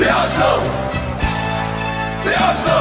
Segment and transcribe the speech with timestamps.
[0.00, 0.52] The Oslo!
[2.24, 2.78] The Oslo!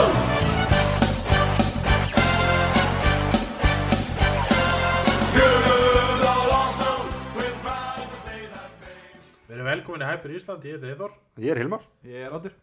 [9.50, 11.14] Við erum velkomin í Hyper Ísland, ég heiti Eithor.
[11.42, 12.58] Ég er Hilmar Ég er áttur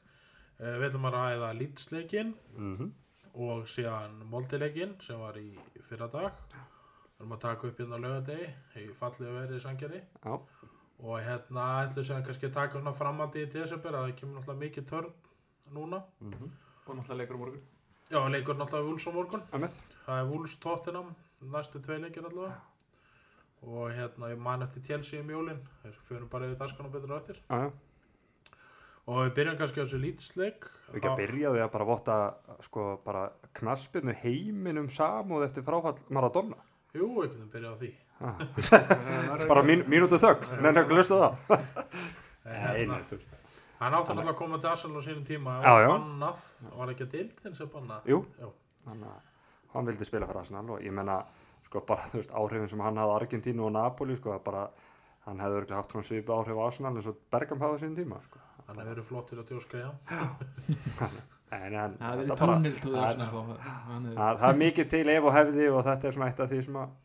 [0.57, 2.87] Uh, við ætlum að ræða Leeds-leikinn Mhm.
[3.45, 5.51] og síðan Molde-leikinn sem var í
[5.85, 6.33] fyrra dag.
[6.49, 8.47] Við erum að taka upp hérna á laugadegi
[8.81, 10.41] í fallið verið sangjari Já,
[11.03, 14.63] og hérna ætlum við kannski að taka svona framaldi í desember að það kemur náttúrulega
[14.65, 15.11] mikið törn
[15.77, 16.03] núna.
[16.87, 17.65] Og náttúrulega leikur á morgun
[18.07, 19.43] Já, leikur náttúrulega Vúls á morgun.
[19.53, 22.61] emmett Það er Vúls Tottenham, næstu tvei leikir allavega.
[23.67, 26.93] Og hérna, ég man eftir Chelsea um jólinn, þess að fyrir bara yfir dagskan og
[26.95, 27.41] betur á eftir.
[27.51, 27.71] Já, já
[29.07, 30.65] Og við byrjum kannski á þessu Leeds-leik.
[30.91, 32.15] Við ekki að byrja því að bara votta
[32.67, 33.21] sko bara
[33.55, 36.59] knaspirnu heiminum samúð eftir fráfall Maradona
[36.97, 37.91] Jú, við getum byrjað á því.
[38.21, 41.33] Bara mín, mínútu þögg, nefnir ekki að hlusta það.
[42.47, 43.33] Nei, nei, þú veist
[43.77, 45.89] hann átti náttúrulega að koma til Arsenal á sínum tíma Já, já.
[45.93, 46.39] annað,
[46.79, 48.07] var ekki að deildin sem bannað?
[48.09, 48.47] Jú, Já.
[48.87, 51.17] þannig að hann vildi spila fyrir Arsenal og ég menna
[51.67, 54.63] sko bara þú veist áhrifin sem hann hafði á Argentínu og Napoli sko bara
[55.27, 57.99] hann hefði örgulega haft svona svipu áhrif á Arsenal eins og Bergam hafði á sínum
[58.01, 58.41] tíma sko.
[58.67, 59.93] hann hefur verið flottur að djóskriða
[61.57, 65.67] En, en, Það hefði verið hann hefði- það það er mikið til ef og hefði
[65.71, 66.97] og þetta er svona eitt af því sem að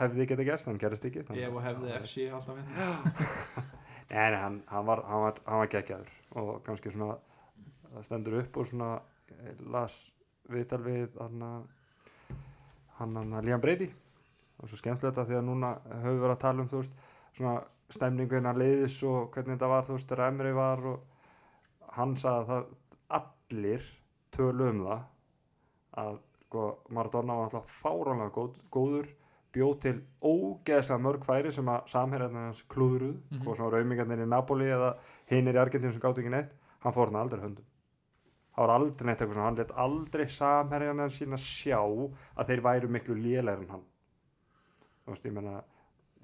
[0.00, 3.64] hefði geta gerst, en gerist ekki Ef og hefði að- FC alltaf hérna.
[4.14, 7.16] Nei, hann, hann var, hann var, hann var geggjaður og kannski svona
[8.04, 8.88] stendur upp og svona
[9.32, 9.96] eh, las
[10.50, 11.64] viðtal við hann að
[12.98, 13.88] hann hann að Líam Breydi
[14.60, 17.00] og svo skemmtilegt að því að núna höfum við verið að tala um þú veist
[17.34, 17.54] svona
[17.94, 22.38] stemningu innan leiðis og hvernig þetta var þú veist þegar Emri var og hann sagði
[22.44, 23.88] að það allir
[24.34, 25.02] tölu um það
[26.04, 29.10] að sko, Maradona var alltaf fáránlega góð, góður
[29.54, 33.38] bjóð til ógeðslega mörg færi sem að samherjarnar hans klúðruð mm.
[33.38, 33.54] -hmm.
[33.56, 34.96] sem var auðmingarnir í Napoli eða
[35.30, 36.52] hinir í Argentínu sem gátt ekki neitt
[36.84, 37.70] hann fór hann aldrei höndum
[38.54, 42.88] það var aldrei neitt eitthvað svona, hann let aldrei samherjarnar sína sjá að þeir væru
[42.88, 43.86] miklu lélæri en hann
[45.04, 45.62] þú veist, ég meina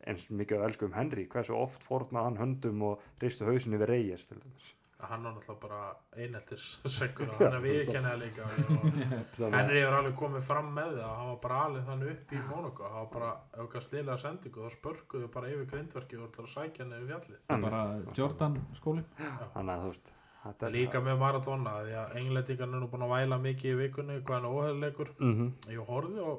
[0.09, 3.93] eins mikið að elsku um Henry, hversu oft fórnað hann höndum og ristu hausin yfir
[3.95, 4.75] reyjast til dæmis
[5.09, 5.81] hann var náttúrulega bara
[6.17, 6.67] einheltis
[6.99, 11.33] sekkur og hann er viðkennið líka og Henry hefur alveg komið fram með það hann
[11.33, 13.33] var bara alveg þannig upp í Monaco hann var bara,
[13.65, 17.45] að slilega sendingu þá spörkuðu bara yfir grindverki og voru að sækja hann yfir fjallið.
[17.67, 17.85] Bara
[18.21, 20.17] Jordan skóli þannig að þú veist
[20.65, 24.21] er líka með Maradona því að englendingarnir er nú búin að væla mikið í vikunni
[24.25, 26.33] hvað hann er óhefðleikur mm ég horfði á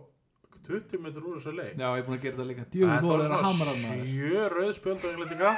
[0.68, 3.22] 20 minnur úr þessu leik Já, ég er búin að gera þetta líka Þetta var
[3.22, 5.54] að svona hamra hann maður sjö rauðspjöld á englendinga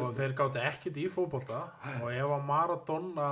[0.00, 1.62] og þeir gátti ekkit í fótbolta
[2.00, 3.30] og ef að Maradona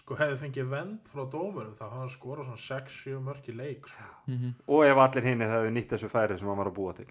[0.00, 3.88] sko hefði fengið vend frá dómurum þá hafði hann skorað svona 6-7 mörk í leik
[3.90, 4.06] sko.
[4.30, 4.52] Mhm.
[4.70, 7.06] og ef allir hinn hefðu nýtt þessu færi sem hann var að búa til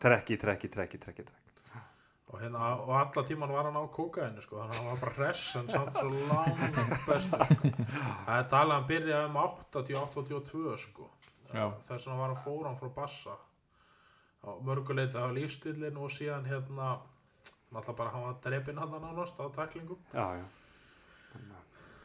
[0.00, 1.82] trekki, trekki, trekki, trekki, trekki.
[2.32, 4.56] og, hérna, og alla tíman var hann á kókainu sko.
[4.62, 7.72] þannig að hann var bara hress en samt svo langt bestur sko.
[8.26, 11.10] það er talað hann byrjaði um 88-82 sko.
[11.52, 13.36] Þess vegna var hann fóran frá Bassa.
[14.42, 16.98] Á mörguleiti á lífstillin og síðan hérna
[17.72, 20.44] náttúrulega bara hann var drepinn hann nánast á taklingum já, já.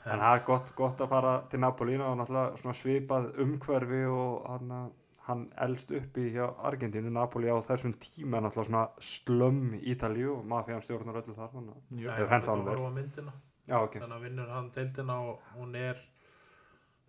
[0.07, 4.91] En það er gott, gott að fara til Napoli og náttúrulega svipað umhverfi og hann,
[5.27, 10.81] hann elst upp í Argentínu, Napoli á þessum tíma náttúrulega svona slömm Ítalíu og mafían
[10.85, 13.33] stjórnar öllu þar þannig að- að horfa á myndina.
[13.67, 15.97] Já, ok, þannig að vinnur hann deildina og hún er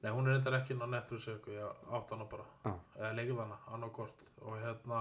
[0.02, 2.72] nei hún er eitthvað ekki inn á Netflix eða eitthvað, ég átt hana bara Já.
[2.98, 4.98] eða leikið hana, annarkort og hérna,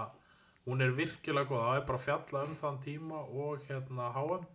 [0.66, 4.46] hún er virkilega góð það er bara að fjalla um þann tíma og hérna HM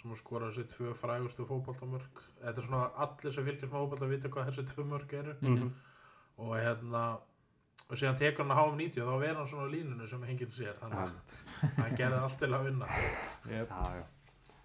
[0.00, 4.06] sem hún skorar þessi tvö frægustu fótboltamörk þetta er svona allir sem fylgjast með fótbolta
[4.08, 5.72] vita hvað þessi tvö mörk eru Mhm.
[6.38, 7.02] og hérna
[7.90, 10.22] og síðan tekur hann að HM 90 og þá verður hann svona á línunu sem
[10.22, 12.86] henginn sér þannig að hann gerði allt til að vinna
[13.50, 13.68] Yep.
[13.68, 14.04] já.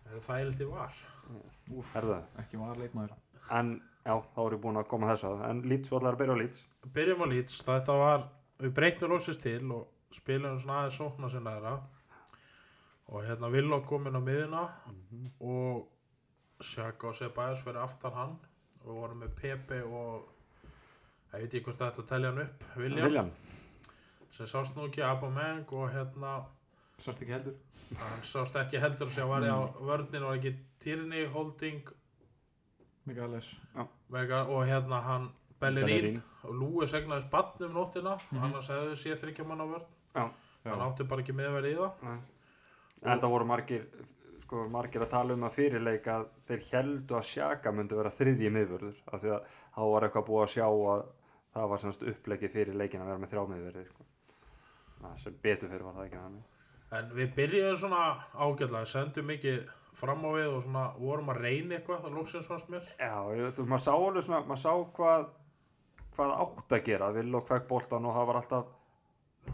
[0.06, 0.94] það er þældi var
[1.25, 1.66] Yes.
[1.94, 3.12] Herðu, Ekki var leikmaður
[3.52, 5.44] en já, þá er ég búin að koma að þessu að.
[5.50, 6.62] En Leeds, þú ætlar að byrja á Leeds?
[6.96, 8.26] Byrjum á Leeds, þetta var
[8.62, 11.76] við breytum loksist til og spilum svona aðeins sókna sinna þeirra
[13.06, 14.64] og hérna Villó kom inn á miðuna
[15.44, 18.38] og Sjaka og Sebæðis fyrir aftan hann.
[18.85, 20.29] Og vorum með Pepe og
[21.34, 22.66] ég veit ekki hvort þetta að telja hann upp.
[22.78, 23.32] William, William,
[24.32, 26.38] sem sást nú ekki Abameng og hérna
[26.97, 27.56] Sást ekki heldur.
[28.00, 31.84] Hann sást ekki heldur sem var í á vörnin var ekki Tierney, Holding.
[33.06, 33.58] Mikales
[34.13, 35.29] Vega, og hérna hann
[35.61, 39.87] Bellerín, og Lúi segnaðist bann um nóttina annars hefðu séð þryggja manna vörn.
[40.16, 40.29] Já.
[40.66, 42.19] hann átti bara ekki meðverði í það.
[43.05, 43.85] En það voru margir
[44.46, 48.52] sko, margir að tala um að fyrirleik að þeir heldu að Sjaka myndi vera þriðji
[48.53, 51.05] miðvörður af því að þá var eitthvað búið að sjá að
[51.55, 54.09] það var semst upplegið fyrir leikin að vera með þrjá miðvörði sko.
[55.22, 56.43] sem betur fyrir var það ekki
[56.96, 58.02] en við byrjuðum svona
[58.34, 59.66] ágætlega sendum mikið
[59.96, 62.94] fram á við og svona vorum að reyna eitthvað það lóksins fannst mér.
[63.00, 65.28] Já, ég veit, maður sá alveg svona, maður sá hvað
[66.16, 68.72] hvað átt að gera, vill og kvekk boltan og það var alltaf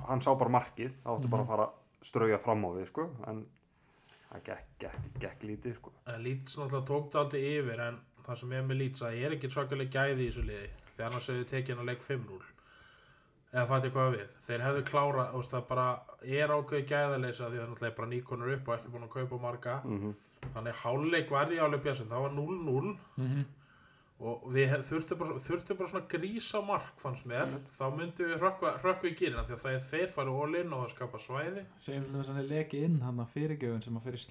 [0.07, 3.07] hann sá bara markið, það átti bara að fara að strauja fram á við, sko
[3.29, 3.41] en
[4.29, 5.93] það gekk, gekk, gekk lítið, sko.
[6.05, 9.27] En Leeds náttúrulega tók það aldrei yfir en það sem er með Leeds að ég
[9.27, 12.07] er ekki svakalega gæði í þessu liði því annars hefur þið tekið hann að leik
[12.07, 12.41] 5-0
[13.51, 14.27] eða fatið hvað við?
[14.47, 15.87] Þeir hefðu klárað, þú það bara
[16.23, 19.39] er ákveði gæðaleysa því það er náttúrulega bara nýkonur upp og ekki búin að kaupa
[19.41, 19.79] marga.
[19.83, 20.13] Mm
[20.53, 23.45] þannig hálfleik var ég alveg björnsinn það var 0-0 Mhm.
[24.21, 29.09] og við þurftum bara, þurftum bara svona grísa mark fannst mér, þá myndum við hrökkva
[29.09, 31.63] í gýrina því að það er þeir farið all-in og það skapa svæði.
[31.79, 34.21] Segjum svolítið að hann er lekið inn hann að fyrirgjöfun sem að fyrir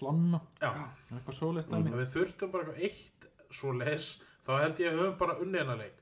[1.34, 1.90] svoleiðst dæmi.
[1.98, 4.06] Við þurftum bara eitt svo les,
[4.46, 5.96] þá held ég að við höfum bara unnið hennar leik.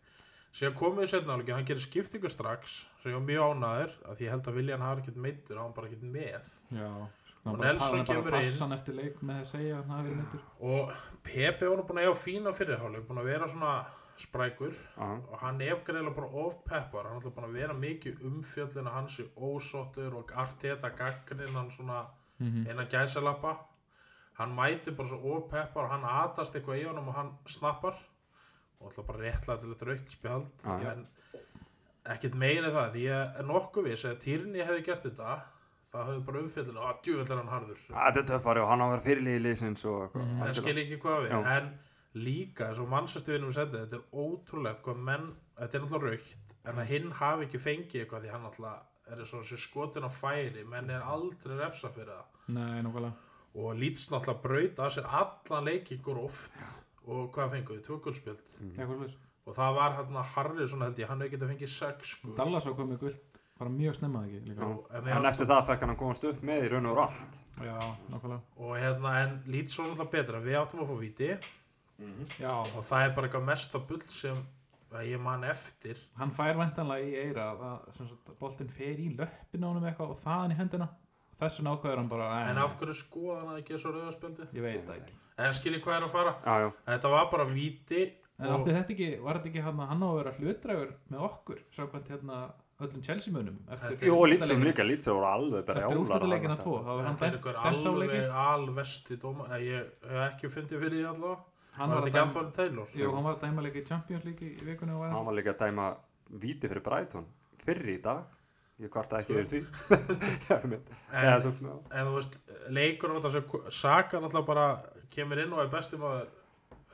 [0.52, 4.20] Síðan komum við setna áleikin, hann gerir skiptingu strax sem ég var mjög ánæður, að
[4.24, 6.48] ég held að Viljan hafi ekkert meittur, hann var bara ekkert með.
[6.72, 6.90] Já
[7.44, 8.52] Og og Nelson kemur inn.
[8.60, 9.82] hann eftir leik með að segja
[10.60, 10.90] og
[11.22, 13.84] Pepe var nú búin að eiga fína fyrirháleik, búin að vera svona
[14.18, 15.14] sprækur Aha.
[15.30, 18.92] og hann er greiðlega bara of peppar hann er búin að vera mikið umfjöllin að
[18.96, 22.06] hann sé ósóttur og arteta gagninn hann svona
[22.40, 22.66] Mhm.
[22.70, 23.56] innan gæsalappa
[24.38, 27.94] hann mæti bara svo of peppar og hann atast eitthvað í honum og hann snappar
[28.80, 30.92] og alltaf bara réttlega til þetta raukt spjald Já.
[30.92, 31.06] en
[32.06, 35.40] ekkert meina það því ég er nokkuð viss að Týrni hefði gert þetta
[35.92, 37.82] það hefði bara umfjöllin að djúvill er hann harður.
[37.88, 40.26] Þetta er töffari og hann á að vera fyrirliði liðsins og eitthvað.
[40.26, 40.42] Mhm.
[40.48, 41.30] en skil ekki hvað við.
[41.30, 41.56] Já.
[41.56, 41.70] en
[42.14, 45.26] líka eins og mannsastöðunum sendið þetta er ótrúlegt hvað menn
[45.58, 49.24] þetta er náttúrulega raukt en að hinn hafi ekki fengið eitthvað því hann náttúrulega er
[49.24, 52.26] svo þessi skotin á færi menn er aldrei refsa fyrir það.
[52.48, 53.12] Nei, nokkulega
[53.58, 56.52] og Leeds náttúrulega braut að sér allan leikingur oft.
[57.08, 59.16] Og hvað fenguðu, tvöggulspjöld Eitthvað svoleiðis
[59.48, 62.34] og það var hérna Harry svona held ég, hann hefði getað fengið sex sko.
[62.36, 63.22] Dallas á komið guld
[63.58, 64.66] bara mjög snemmað ekki líka.
[64.68, 64.98] Já.
[64.98, 67.40] en En eftir það fekk hann að komast upp með í raun og veru allt.
[67.58, 67.78] Já,
[68.12, 71.30] nokkulega og hérna en Leeds var náttúrulega betra við áttum að fá viti
[72.38, 74.38] Já, og það er bara eitthvað mesta bull sem
[74.94, 75.98] að ég man eftir.
[76.16, 78.04] Hann fær væntanlega í eira að
[78.38, 80.88] boltinn fer í löppin á honum eitthvað og þaðan í hendina.
[81.38, 84.86] Þessu nákvæður hann bara en af hverju skoða hann að ekki svo rauðarspjaldi Ég veit
[84.86, 85.18] það ekki.
[85.38, 86.32] En skilji hvað er að fara.
[86.46, 88.00] Já, já, þetta var bara víti
[88.38, 91.62] En átti þetta ekki, var þetta ekki hann, hann á að vera hlutrægur með okkur
[91.74, 92.36] samkvæmt hérna
[92.78, 96.56] öllum Chelsea munum eftir Þetta Jú, og Lítsum líka, Lítsum voru alveg bara eftir úrslutaleikina
[96.60, 100.84] tvo þá var hann þetta er dæmt ykkur alveg alvesti dóma ég hef ekki fundið
[100.84, 101.38] fyrir því allavega.
[101.78, 102.94] Hann var ekki Anthony Taylor?
[102.94, 105.38] Jú, hann var að dæma leiki í Champions League í vikunni og var Hann var
[105.38, 105.88] líka að dæma
[106.44, 107.28] víti fyrir Brighton
[107.64, 108.34] fyrr í dag.
[108.78, 109.60] Ég kvarta ekki yfir því.
[111.18, 112.36] Eða, en, þú veist,
[113.34, 114.66] sem Saka náttúrulega bara
[115.10, 116.28] kemur inn og er bestum að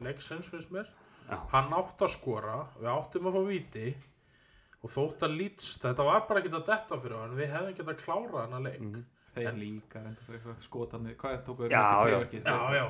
[0.04, 0.88] leiksins finnst mér.
[1.24, 1.38] Já.
[1.54, 3.84] hann átt að skora við áttum að fá víti
[4.84, 8.00] og þótt að Leeds þetta var bara ekki að detta fyrir hann við hefðum getað
[8.04, 8.80] klárað hann að leik.
[8.84, 9.04] Mhm.
[9.34, 10.00] þeir En- líka
[10.62, 12.18] skotarnir hvað tókuðu Já, já.
[12.22, 12.86] já, já,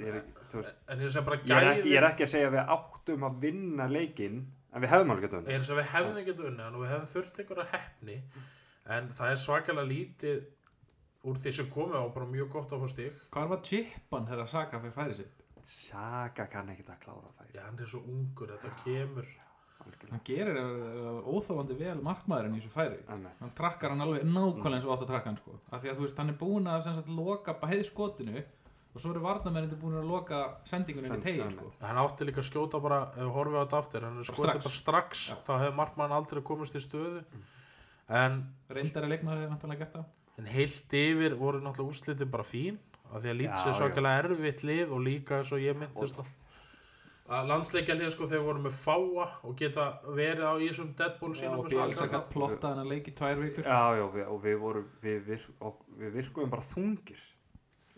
[0.00, 2.30] Ég er ekki- en þess að bara ég er ekki, ég er gæði ekki að
[2.30, 4.38] segja að við áttum að vinna leikinn
[4.72, 6.90] En við hefðum alveg getað er þess að við hefðum getað unnið hann og við
[6.92, 8.16] hefðum þurft einhverja heppni
[8.86, 10.44] en það er svakalega lítið
[11.24, 13.12] úr því sem komið á bara mjög gott að fá stig.
[13.34, 15.42] Hvað var chipan þegar Saka fyrir færi sitt?
[15.62, 19.26] Saka kann ekki að klára færi já, hann er svo ungur, þetta kemur
[20.10, 20.56] hann gerir
[21.26, 23.36] óþólandi vel markmaðurinn í þessu færi Emmett.
[23.40, 25.58] hann trakkar hann alveg nákvæmlega eins og átt að trakka hann sko.
[25.70, 28.42] af því að þú veist, hann er búin að sagt, loka bæði skotinu
[28.90, 31.72] og svo eru varnamennir búin að loka sendingunni í Send- tegin einmitt.
[31.72, 31.86] sko.
[31.86, 34.44] hann átti líka að skjóta bara ef við horfum á þetta aftur hann er skotið
[34.44, 34.64] strax.
[34.64, 35.36] bara strax Já.
[35.46, 37.24] þá hefði markmann aldrei komist í stöðu
[38.08, 40.04] en, reyndari leikmaður hefur vantanlega gert það
[40.40, 42.78] en heilt yfir voru náttúrulega úrslitin bara fín
[43.12, 46.18] af því að Leeds Já, er svakalega erfitt lið og líka eins og ég myndist
[46.18, 46.26] að
[47.30, 51.34] að landsleikja lið sko þegar voru með fáa og geta verið á í þessum deadball
[51.38, 53.66] sínum og gætt plotta hann að leiki tvær vikur.
[53.68, 57.22] Já, já, við, og við vorum við, vir, og við virkuðum bara þungir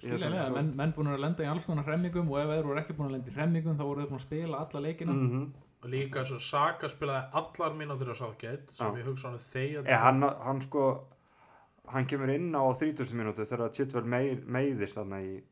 [0.02, 0.18] þú
[0.52, 3.08] menn, menn búin að lenda í alls konar hremmingum og ef þeir voru ekki búin
[3.08, 5.12] að lenda í hremmingum þá voru þeir búin að spila alla leikina.
[5.12, 5.44] Mhm.
[5.82, 8.98] og líka og Saka spilaði allar mínútur á Southgate sem Já.
[9.00, 11.06] ég hugsa hann þegar Eh, hann, hann sko
[11.88, 15.42] hann kemur inn á 30 mínútu þegar Chitwell mei, meiðist þarna í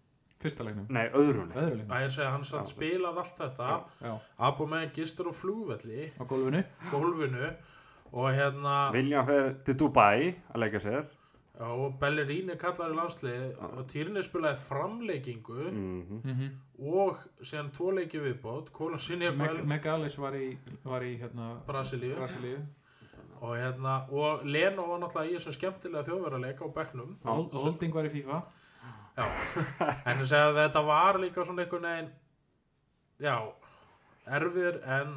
[0.40, 1.94] fyrsta leiknum, nei, öðrum leik öðru leiknum.
[1.96, 3.70] Að segja hann satt spilað allt þetta.
[4.00, 4.12] Já,
[4.48, 6.10] Abo með gistur á flugvelli.
[6.16, 6.62] Á gólfinu.
[6.92, 7.50] Gólfinu.
[8.10, 11.04] Og hérna William fer til Dubai að leika sér.
[11.60, 17.66] Já, og Bellerín er kallar í landslið og Týrni spilaði framleikingu mm mm og síðan
[17.76, 22.14] tvo leiki viðbót Kóla sinni Meg Megalis var í, var í hérna, Brasilíu.
[22.16, 22.62] Brasilíu.
[23.42, 27.12] Og hérna og Leno var náttúrulega í þessum skemmtilega þjóðverðarleika á bekknum.
[27.28, 28.40] Og Holding var í FIFA
[29.18, 32.12] en þess að þetta var líka svona einhvern veginn
[33.20, 33.34] já
[34.30, 35.16] erfir en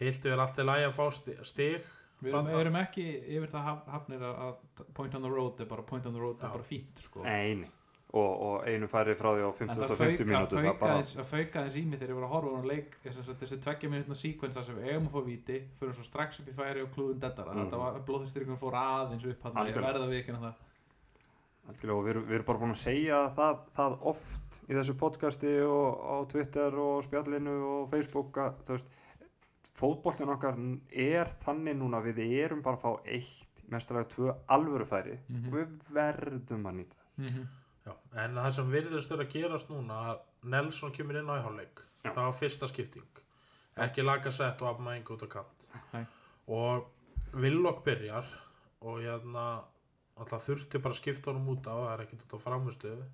[0.00, 1.88] hildi verið allt í lagi að fá sti- stig
[2.20, 5.68] Við erum, erum ekki yfir það haf- hafnir að, að point on the road er
[5.70, 6.50] bara point on the road Já.
[6.50, 7.22] er bara fínt sko.
[7.24, 7.70] Nei, nei.
[8.12, 10.80] Og, og einu færi frá því á en það 50 fauk, að mínútu það fauka
[10.82, 12.96] bara aðeins að fauka aðeins í mig þegar ég var að horfa á hann leik
[13.06, 16.56] þessi tveggja minútna síkvensa sem við eigum að fá víti fyrir svo strax upp í
[16.60, 17.62] færi og klúðum dettara Mhm.
[17.64, 20.54] þetta var blóðhystyrkum fór aðeins upp hann ég verða við ekki það
[21.70, 25.52] Algjörlega, og við, við erum bara búin að segja það, það oft í þessu podcasti
[25.66, 28.90] og á Twitter og spjallinu og Facebook að þú veist,
[29.80, 30.58] fótboltin okkar
[30.90, 35.46] er þannig núna við erum bara að fá eitt, mestalega tvö alvöru færi Mhm.
[35.46, 37.46] og við verðum að nýta mm -hmm.
[37.86, 37.92] Já,
[38.24, 42.14] en það sem virðist vera að gerast núna að Nelson kemur inn á íháleik það
[42.16, 43.06] var fyrsta skipting.
[43.76, 46.06] Ekki lagasett og afmæðing út á kant.
[46.48, 46.86] Og
[47.32, 48.24] Villok byrjar
[48.82, 49.62] og hérna
[50.20, 53.08] alltaf þurfti bara að skipta honum út á það er ekkert út á framustuðu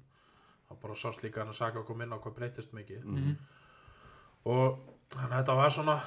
[0.66, 3.04] það bara sást líka hann að koma inn á hvað breytist mikið.
[3.04, 3.36] Mhm.
[4.46, 4.78] og
[5.10, 6.00] þannig að þetta var svona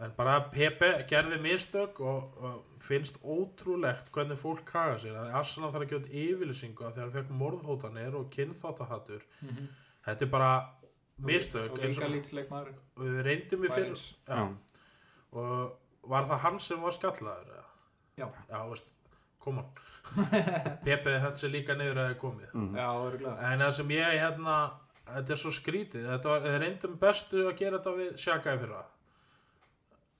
[0.00, 5.16] en bara Pepe gerði mistök og, og finnst ótrúlegt hvernig fólk haga sér.
[5.20, 9.26] Að Arsenal þarf að út yfirlýsingu að þegar hann fekk morðhótanir og kynþáttahattur
[10.06, 10.52] þetta er bara
[11.20, 13.92] mistök og og og við reyndum í fyrr
[15.32, 17.66] og var það hann sem var skallaður eða?
[18.16, 18.26] Já.
[18.48, 18.88] já, veist,
[19.40, 19.68] kom on
[20.84, 22.70] Pepe þetta sé líka niður að það er komið Mm.
[22.76, 24.56] já, örgulega En það sem ég hérna,
[25.10, 28.82] þetta er svo skrítið, þetta var, reyndum bestu að gera þetta við Sjaka í fyrra.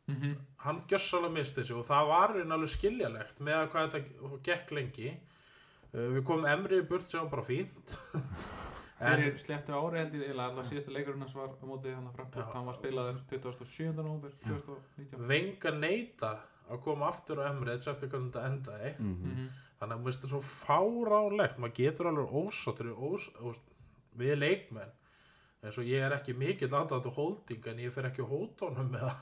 [0.08, 0.36] mm -hmm.
[0.64, 5.16] Hann gjössalega misti sig og það var alveg skiljalegt með að hvað þetta gekk lengi.
[5.94, 7.96] Uh, við komum Emri í burt sem var bara fínt.
[9.00, 12.16] fyrir sléttu ári held ég eða alltaf síðasta leikurinn hans var á móti hann að
[12.18, 12.52] Frankfurt Já.
[12.54, 13.92] hann var spilaður 27.
[13.96, 18.94] november 2019 Venga neytar að koma aftur á Emri þess eftir hvernig þetta endaði.
[18.98, 19.16] Mm.
[19.24, 19.50] Mhm.
[19.80, 23.60] Þannig að mér finnst þetta svo fáránlegt, maður getur alveg ósáttur ós, ós,
[24.18, 24.90] við leikmenn.
[25.62, 28.86] eins og ég er ekki mikill aðdæðandi holding en ég fer ekki að hóta honum
[28.94, 29.18] með það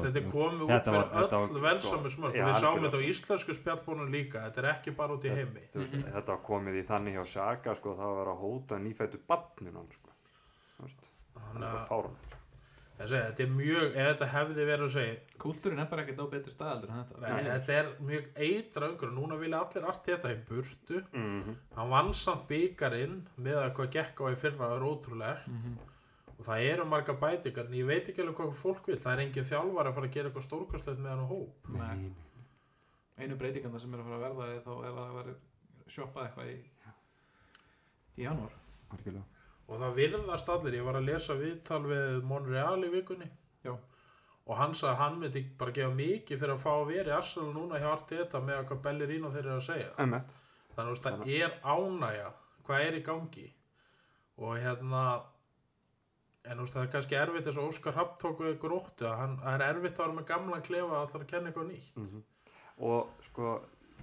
[0.00, 2.54] þetta er komið út Þetta fyrir var- þetta var, öll velsami sko, smörg já, við
[2.62, 5.92] sáum þetta á íslensku spjallbónum líka þetta er ekki bara út í heimi Þú veist,
[5.98, 6.12] Mhm.
[6.14, 10.10] Þetta var komið í þannig hjá Saka sko, það var að hóta nýfættu barninu sko.
[10.78, 12.34] Þú veist, það þannig var að fáránlegt
[12.98, 16.26] segi, þetta er mjög ef þetta hefði verið að segja Kúltúrin er bara ekkert á
[16.34, 20.30] betri staðaldur en þetta nei, þetta er mjög eitra öngur núna vilja allir allt þetta
[20.34, 21.56] í burtu Mhm.
[21.74, 25.78] hann vann samt byggarinn með að hvað gekk á í fyrra er ótrúlegt Mhm.
[26.38, 29.24] og það eru marga bætingar en ég veit ekki alveg hvað fólk vil það er
[29.26, 32.12] engin þjálfar að fara að gera eitthvað stórkostlegt með hann á hóp Nei.
[33.18, 35.36] Einu breytinganda sem er að fara að verða er þá ef það verður
[35.88, 36.58] shoppað eitthvað í
[38.18, 38.52] í janúar
[38.94, 39.24] algjörlega.
[39.68, 43.28] Og það virðast allir, ég var að lesa viðtal við Monreal í vikunni
[43.64, 43.74] Já.
[43.74, 47.16] og hann sagði að hann myndi bara gefa mikið fyrir að fá að vera í
[47.18, 49.92] Arsenal núna hjá Arteta með að hvað Bellerín og þeir eru að segja.
[50.04, 50.34] Emmett,
[50.74, 52.28] þannig að það er ánægja
[52.64, 53.46] hvað er í gangi.
[54.34, 55.02] Og hérna
[56.44, 59.18] en þú veist, það er kannski erfitt eins og Óskar Rapp tók við gróttu að
[59.22, 61.98] hann, það er erfitt að vera með gamla klefa að allar að kenna eitthvað nýtt.
[62.00, 62.24] Mm
[62.82, 63.54] og sko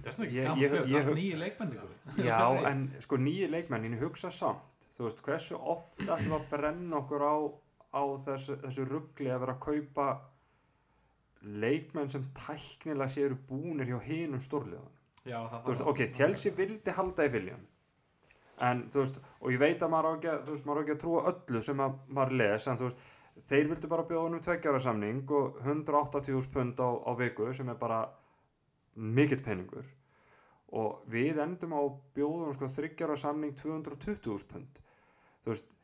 [0.02, 2.38] Það er það er nýju leikmenn ykkur Já,
[2.70, 4.64] en sko nýju leikmennin hugsa samt,
[4.96, 7.34] þú veist, hversu oft ætlum að brenna okkur á,
[7.96, 10.08] á þessu, þessu ruggli að vera að kaupa
[11.42, 14.42] leikmenn sem tæknilega séu búnir hjá hinum
[15.50, 17.64] það Þú veist, ok, Chelsea vildi halda í viljan,
[18.68, 21.02] en þú veist, og ég veit að maður á ekki, veist, maður á ekki að
[21.04, 23.02] trúa öllu sem að maður les, en þú veist,
[23.48, 27.78] þeir vildu bara bjóða honum tveggjara samning og 180.000 pund á, á viku sem er
[27.80, 28.04] bara
[28.94, 29.86] mikill peningur
[30.72, 31.82] og við endum á
[32.16, 34.78] bjóðunum sko þryggjara samning 220.000 pund.
[35.44, 35.74] Þú veist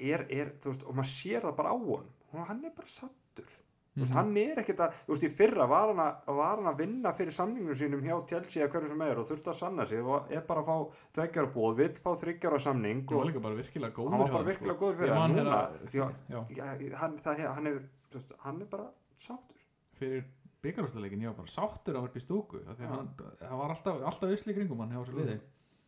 [0.00, 2.12] er, er, þú veist, og maður sér það bara á honum.
[2.32, 3.50] Og hann er bara sattur
[3.90, 4.16] þú veist, Mhm.
[4.16, 7.12] hann er ekkert að, þú veist, í fyrra var hann að, var hann að vinna
[7.12, 10.30] fyrir samningum sínum hjá Chelsea eða hverju sem er og þurfti að sanna sig og
[10.30, 13.54] er bara að fá tveggjara bóð, vill fá þryggjara samning Hann var og líka bara
[13.58, 14.86] virkilega góður hann var bara þeim, virkilega sko.
[14.86, 16.46] góður fyrir hann núna, hérna- já, já,
[16.80, 17.64] já, hann, það, hann,
[18.10, 18.86] þú veist, hann er bara
[19.18, 19.56] sáttur.
[19.98, 20.24] Fyrir
[20.64, 23.12] byggarústaleikin ég var bara sáttur að vera upp í stúku af því að hann,
[23.42, 25.38] hann var alltaf, alltaf usli kringum hann hjá þessu liði.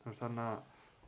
[0.03, 0.63] Veist, þannig að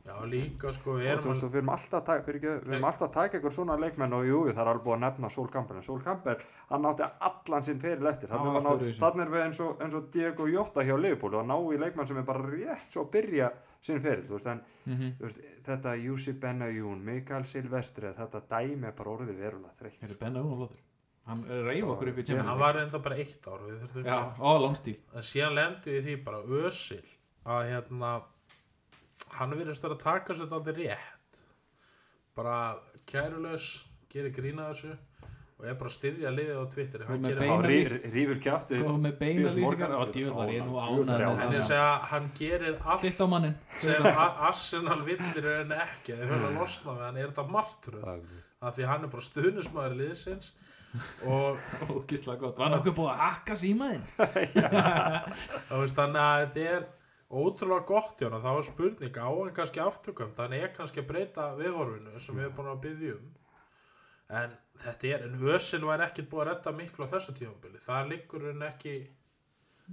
[0.05, 3.13] já líka sko við erum veist, við erum alltaf að taka, við erum alltaf að
[3.15, 5.79] taka einhver svona leikmenn og jú, jú, það er alveg búið að nefna Sol Campbell
[5.79, 6.35] en Sol Campbell,
[6.69, 10.11] hann átti allan sinn fyrir eftir, Hann þannig er, er við eins og, eins og
[10.13, 13.51] Diego Jota hjá Liverpool og ná í leikmenn sem er bara rétt svo að byrja
[13.81, 15.15] sinn fyrir, þú veist, en mm -hmm.
[15.17, 20.37] þú veist, þetta Jussi Benayoun, Mikael Silvestre þetta dæmi er bara orðið verulega þreytt er
[20.37, 20.84] um og flottur
[21.25, 23.63] Hann reyf okkur upp í Champions hann var enda bara eitt ár
[24.05, 27.01] Já, á lánstíl en síðan lendi við því bara ösil
[27.45, 28.11] að hérna
[29.39, 31.41] hann virðist að taka sér aldrei rétt.
[32.35, 32.77] Bara
[33.09, 34.93] kærulaus gerir grína þessu
[35.55, 37.03] og er bara að styðja liðið á Twitter.
[37.05, 37.55] Og hann gerir beina
[38.91, 39.51] og með beina.
[39.95, 41.29] Ó, djúvel var ég nú já.
[41.31, 41.67] en ég það.
[41.69, 43.05] segja hann gerir allt
[43.79, 44.09] sem
[44.49, 46.17] Arsenal villir en ekki.
[46.17, 47.21] Þeir höfðu að losna við hann.
[47.21, 48.09] Er þetta martröð?
[48.65, 50.51] Af því að hann er bara stuðnismæður liðsins
[51.29, 51.63] og
[51.95, 54.05] Ógislega gott, var nokkuð búið að hakka símaðinn?
[55.97, 56.85] Þannig að þetta er
[57.35, 61.09] ótrúlega gott hjá hann það var spurning á hann kannski afturkvæmt hann er kannski að
[61.09, 63.33] breyta viðhorfinu sem við erum búin að byggja um.
[64.35, 67.81] En þetta er, en Ösil var ekkert búið að redda miklu á þessu tímabili.
[67.85, 68.95] Það liggur hann ekki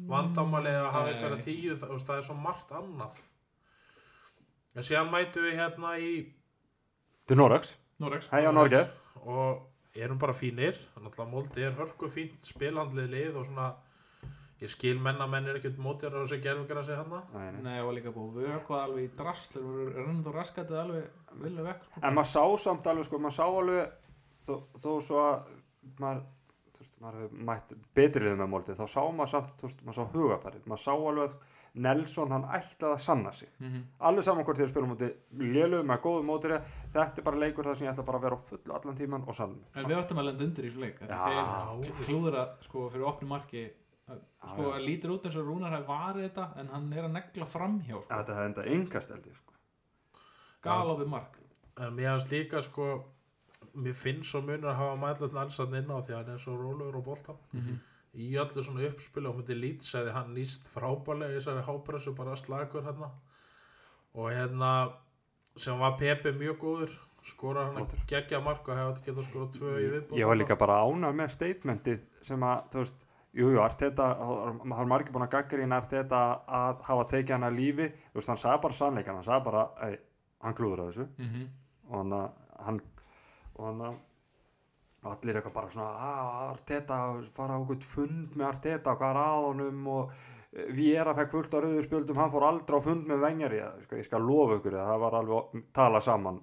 [0.09, 3.18] vandamalið að hafa einhverja tíu það, er svo margt annað.
[4.73, 6.14] En síðan mætum við hérna í
[7.28, 8.80] Til Norge.
[9.23, 9.61] Og
[9.94, 13.72] erum bara fínir að Moldi er hörku fínt spilhandlið lið og svona
[14.62, 17.78] ég skil menna menn er ekkert mótjar á þessu gerfugra sig hann Nei, nei.
[17.82, 21.88] Og líka búið að vökva alveg í drastlur og rennum þú raskatið alveg vilja vekk
[21.88, 22.02] sko.
[22.02, 23.96] En maður sá samt alveg, sko, maður sá alveg
[24.46, 25.50] þó, þó svo að
[25.99, 26.22] maður,
[26.76, 29.82] þú veist, maður hefur mætt betri liðum með Moldi, þá sá maður samt, þú veist,
[29.88, 31.37] maður sá hugafærið, maður sá alveg að
[31.75, 35.09] Nelson, hann ætlaði að sanna sig mm alveg saman hvort þið spilum múti
[35.41, 36.59] lélugu með góðu mótiri
[36.93, 39.25] þetta er bara leikur þar sem ég ætla bara að vera á fullu allan tíman
[39.29, 40.99] og sann En við ættum að lenda undir í þessu leik.
[40.99, 43.62] Þeir klúðra sko fyrir opnu marki
[44.11, 47.12] að- Sko að lítur út eins og Rúnar hafi varið þetta en hann er að
[47.12, 48.14] negla framhjá sko.
[48.14, 49.52] þetta hefði enda yngast eldi sko.
[50.62, 51.38] Galopið mark
[51.79, 53.05] en mér finnst líka sko
[53.75, 56.57] mér finnst svo munur að hafa mætlut Nelson inn á því að hann er svo
[56.59, 57.79] rólegur og boltan Mhm.
[58.12, 62.37] Í öllu svona uppspilu og myndi lít segði hann nýst frábælega í þessari hápressu bara
[62.37, 63.09] slagur hérna.
[64.12, 64.73] Og hérna
[65.57, 69.73] sem var Pepe mjög góður skora hann að gegja mark og hefði getað skora tvö
[69.78, 74.09] í viðbúð ég var líka bara ánað með statementið sem að, þú veist, jújú, Arteta
[74.19, 76.23] það har margir búin að gaggrina Arteta
[76.61, 77.88] að hafa tekið hann að lífi.
[78.11, 79.66] Þú veist, hann sagði bara sannleikan, hann sagði bara
[80.42, 81.09] hann klúður að þessu.
[81.23, 81.50] Mm
[81.92, 82.28] og hann að
[82.66, 82.81] hann,
[83.57, 84.00] og hann að
[85.02, 86.99] og allir eitthvað bara svona að Arteta,
[87.35, 91.56] fara á okkur fund með Arteta, hvað er að honum og eh, Viera fekk fullt
[91.56, 94.61] á rauðu spjöldum hann fór aldrei á fund með venjar ég, sko, ég skal lofa
[94.61, 96.38] ykkur, það var alveg tala saman.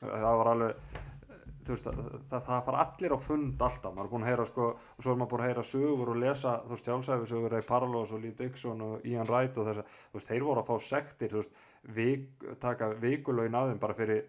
[0.00, 0.98] Það var alveg
[1.68, 5.04] veist, það, það, fara allir á fund alltaf, maður er búin að heyra sko og
[5.04, 8.14] svo er maður búin að heyra sögur og lesa þú veist, sjálfsæfi sögur Ray Parlos
[8.16, 10.86] og Lee Dixon og Ian Wright og þess að, þú veist, þeir voru að fá
[10.86, 11.60] sektir, þú veist,
[11.98, 14.24] vik, taka vikulögin að þeim bara fyrir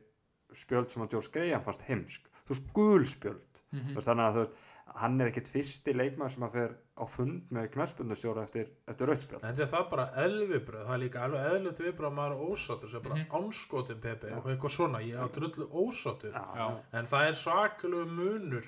[0.59, 3.61] spjöld sem að George Graham fannst heimsk þú veist, gulspjöld.
[3.71, 4.67] Þú veist, þannig að þú veist,
[5.01, 9.45] hann er ekkit fyrsti leikmaður sem að fer á fund með knæspundustjóra eftir, eftir rautspjöld
[9.47, 12.51] En þetta er það bara eðluvibröð, það er líka alveg eðlut vibröð að maður er
[12.51, 13.29] ósáttur, sem bara Mhm.
[13.39, 16.33] ánskotin Pepe og eitthvað svona, ég á drullu ósáttur.
[16.35, 18.65] Já, en það er svakalegu munur.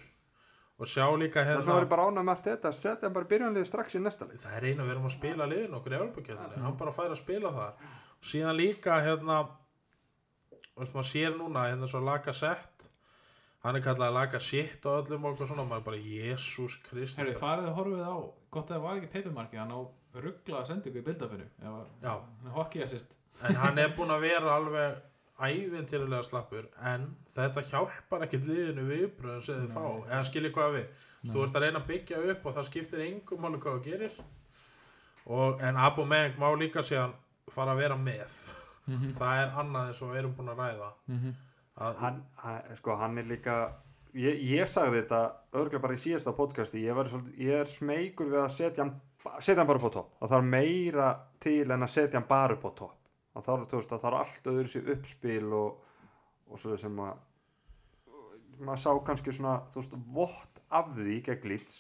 [0.80, 4.26] Og sjá líka hérna var ég bara með þetta setja bara byrjanlið strax í næsta
[4.28, 6.64] leik það er einu við erum að spila liðin okkur í Európa-kjöldinni, Mhm.
[6.64, 9.50] hann bara fær að spila það og síðan líka hérna
[10.78, 12.90] veist maður sér núna hérna svo laga sett
[13.64, 17.18] hann er kallað að laga shit og öllum og svona, maður er bara Jésús Kristus
[17.22, 18.16] Herri, farið að horfið á
[18.52, 19.80] gott að það var ekki peipimarki hann á
[20.24, 21.48] rugglaða sendingu í bildafinu
[22.04, 22.14] Já.
[23.48, 25.00] En hann er búinn að vera alveg
[25.44, 29.74] ævintýrulega slappur en þetta hjálpar ekkert liðinu viðbröðin sem þið Nei.
[29.74, 33.02] fá, eða skiljið hvað við þú ert að reyna að byggja upp og það skiptir
[33.08, 34.20] engum máli hvað þú gerir
[35.26, 37.16] og, en Abu Meng má líka síðan
[37.52, 38.36] fara að vera með
[38.84, 39.14] Mhm.
[39.16, 41.30] það er annað eins og við erum búin að ræða Mhm.
[41.32, 41.36] að,
[41.78, 43.58] hann, hann, sko, hann er líka
[44.14, 48.44] ég, ég sagði þetta örgulega bara í síðasta podcasti ég, svolítið, ég er smeykur við
[48.44, 48.96] að setja hann
[49.40, 50.16] setja hann bara upp á topp.
[50.20, 51.10] Það þarf meira
[51.44, 52.98] til en að setja hann bara upp á topp.
[53.34, 55.94] Það þarf, veist, það þarf allt öðru sér uppspil og,
[56.50, 57.22] og svo sem að
[58.64, 61.80] maður sá kannski svona þú veist, vott af því gegn Leeds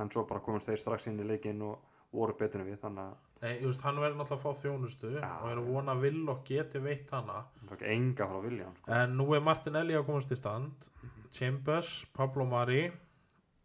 [0.00, 1.82] en svo bara komast þeir strax inn í leikinn og
[2.14, 5.30] voru en við þannig að nei, just, hann verður náttúrulega að fá þjónustu Já.
[5.42, 7.42] og er að vona að vill og geti veitt hana.
[7.80, 8.92] Enga frá Viljan sko.
[8.98, 10.88] en nú er Martinelli að komast í stand.
[11.34, 12.86] Chambers, Pablo Mari.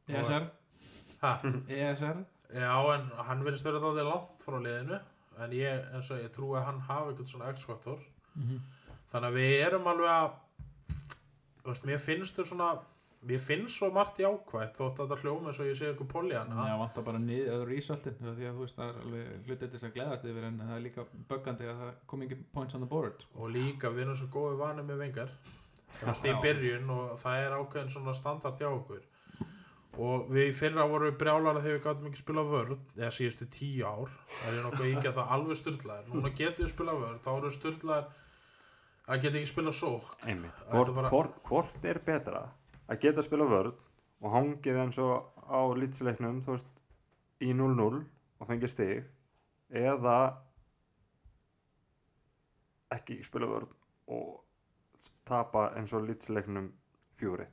[0.09, 0.49] ESR
[1.21, 1.31] ha,
[1.69, 4.97] ESR Já, en hann verðist verið alltaf langt frá liðinu.
[5.39, 7.99] En ég, eins og ég trúi að hann hafi eitthvað svona X-faktor.
[9.11, 10.31] Þannig að við erum alveg að
[11.69, 12.69] veist, mér finnst þau svona
[13.27, 16.67] mér finnst svo margt jákvætt þótt að þetta hljóma eins og ég sé eitthvað polljana
[16.69, 19.71] Já, vantar bara niður öðru ísöltin því að þú veist það er alveg hlutið til
[19.73, 22.85] þess að gleðast yfir en það er líka böggandi að það kom ekki points on
[22.85, 23.25] the board.
[23.35, 25.01] Og líka við erum svo góði vanið með
[26.05, 29.03] veist, í byrjun og það er ákveðin svona standart hjá okkur.
[29.99, 33.47] Og við í fyrra vorum við brjálara þegar við gátum ekki spila vörð eða síðustu
[33.51, 34.11] tíu ár.
[34.39, 37.51] Það er nokkuð ekki að það alveg styrlaðir núna getum við spila vörð, þá eru
[37.57, 38.13] styrlaðir
[39.09, 42.43] að geta ekki spila sók einmitt, Þetta hvort, bara- hvort, hvort er betra
[42.89, 43.79] að geta að spila vörð
[44.19, 46.69] og hangið eins og á lýtsleiknum þú veist,
[47.45, 48.01] í 0-0
[48.39, 49.05] og fengið stig
[49.69, 50.17] eða
[52.95, 53.73] ekki spila vörð
[54.09, 56.71] og tapa eins og lýtsleiknum
[57.19, 57.47] 4-1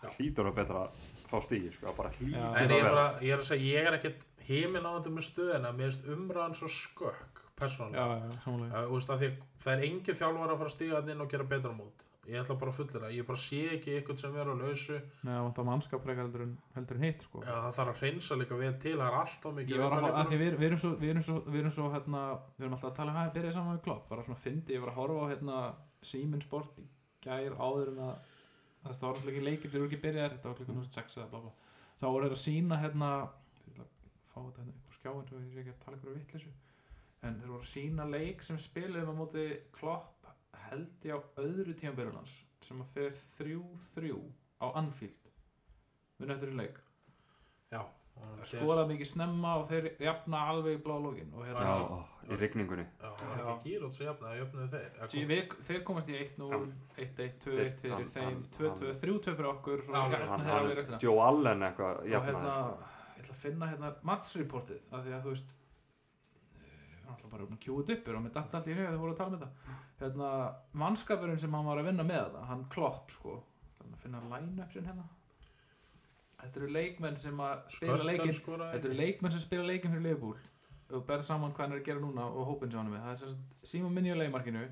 [0.00, 0.08] Já.
[0.16, 2.10] hlýtur að betra að fá stigi sko, bara.
[2.16, 4.96] En að ég er, vera bara, ég er að segja, ég er ekkert heiminn á
[4.96, 8.14] þetta með stöðina, mér finnst umræðan svo skökk, Já, persónulega.
[8.24, 9.28] já, samanlega Uh, úst, því,
[9.60, 12.06] það er engin þjálfar að fara að þarna inn og gera betra mót.
[12.30, 14.98] Ég ætla bara að fullir það ég bara sé ekki eitthvað sem er á lausu.
[15.26, 17.42] Nei, það vantar mannskap frekar heldur en, heldur en hitt sko.
[17.42, 20.54] Já, það þarf að hreinsa líka vel til það er alltaf mikið að, að við,
[20.60, 22.22] við erum svo, við erum svo, við erum svo hérna,
[22.56, 24.84] við erum alltaf að tala um að byrja saman við klopp, bara svona fyndi, ég
[24.84, 25.56] var að horfa á hérna
[26.10, 26.86] Siemens Sport í
[27.24, 28.14] gær áður en að
[28.86, 31.40] það var alltaf ekki leikir, þeir eru ekki byrjaðir, þetta var klukkan 6 eða bla
[31.44, 31.52] bla,
[32.00, 33.90] þá voru þeir að sína hérna, að
[34.30, 36.54] fá þetta hérna upp á skjáin ég sé ekki að tala ykkur
[40.70, 42.34] held ég á öðru tímabyrjunans
[42.66, 44.12] sem að fer 3-3
[44.62, 45.30] á Anfield.
[46.20, 46.76] Eftir þessu leik.
[47.72, 47.80] Já,
[48.20, 52.00] og skora mikið snemma og þeir jafna alveg í blá lógin og Já, hérna ó,
[52.28, 52.36] í
[54.40, 54.98] jöfnuðu þeir
[55.30, 55.54] við,
[55.88, 60.68] komast í 1-0 1-1, 2-1 Þeir- fyrir hann- þeim hann- 2-2, 3-2 fyrir okkur hann,
[60.82, 60.98] restina.
[61.06, 62.76] Joe Allen eitthvað hérna, sko.
[63.16, 65.56] ég ætla að finna hérna matchreportið af því að þú veist
[67.10, 69.20] hann ætla bara kjúið upp og mér datt allt í hug að þau voru að
[69.20, 70.28] tala um þetta hérna,
[70.72, 73.40] mannskapurinn sem hann var að vinna með það, hann klopp sko.
[73.78, 75.08] Þannig að finna line-upsin hérna.
[76.40, 77.98] Þetta eru leikmenn sem að spila
[78.32, 80.38] skoraði Þetta eru leikmenn sem spila leikinn fyrir Liverpool.
[80.90, 83.04] Og berð saman hvað hann er að gera núna og hópinn sem hann er með.
[83.04, 84.64] Það er Simon Minni á leiðmarkinu